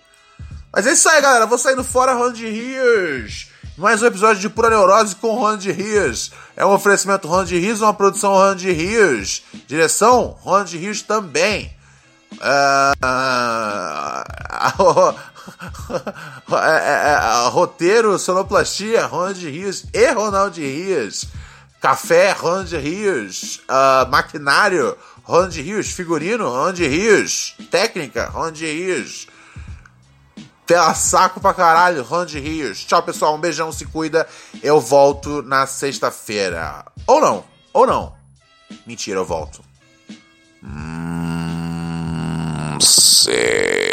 Mas 0.71 0.87
é 0.87 0.93
isso 0.93 1.07
aí, 1.09 1.21
galera. 1.21 1.45
Vou 1.45 1.57
saindo 1.57 1.83
fora, 1.83 2.13
Ronald 2.13 2.41
Rios. 2.41 3.47
Mais 3.77 4.03
um 4.03 4.05
episódio 4.05 4.39
de 4.41 4.49
Pura 4.49 4.69
Neurose 4.69 5.15
com 5.15 5.35
Ronald 5.35 5.71
Rios. 5.71 6.31
É 6.55 6.65
um 6.65 6.73
oferecimento 6.73 7.27
Ronald 7.27 7.55
Rios, 7.55 7.81
uma 7.81 7.93
produção 7.93 8.31
Ronald 8.33 8.71
Rios. 8.71 9.43
Direção 9.67 10.37
Ronald 10.41 10.77
Rios 10.77 11.01
também. 11.01 11.75
Uh, 12.33 12.93
roteiro, 17.49 18.17
sonoplastia, 18.17 19.05
Ronald 19.05 19.47
Rios 19.47 19.85
e 19.93 20.11
Ronald 20.11 20.59
Rios. 20.59 21.27
Café, 21.83 22.31
Ronald 22.31 22.73
Rios. 22.77 23.59
Uh, 23.67 24.09
maquinário, 24.09 24.97
Ronald 25.21 25.53
Rios. 25.53 25.91
Figurino, 25.91 26.49
Ronald 26.49 26.79
Rios. 26.79 27.57
Técnica, 27.69 28.27
Ronald 28.27 28.57
Rios. 28.63 29.27
Pela 30.65 30.93
saco 30.93 31.41
pra 31.41 31.53
caralho, 31.53 32.01
Ronald 32.01 32.39
Rios. 32.39 32.85
Tchau, 32.85 33.03
pessoal. 33.03 33.35
Um 33.35 33.41
beijão, 33.41 33.69
se 33.73 33.85
cuida. 33.85 34.25
Eu 34.63 34.79
volto 34.79 35.41
na 35.41 35.67
sexta-feira. 35.67 36.85
Ou 37.05 37.19
não. 37.19 37.43
Ou 37.73 37.85
não. 37.85 38.15
Mentira, 38.87 39.19
eu 39.19 39.25
volto. 39.25 39.61
Hum, 40.63 41.17
sei. 42.79 43.92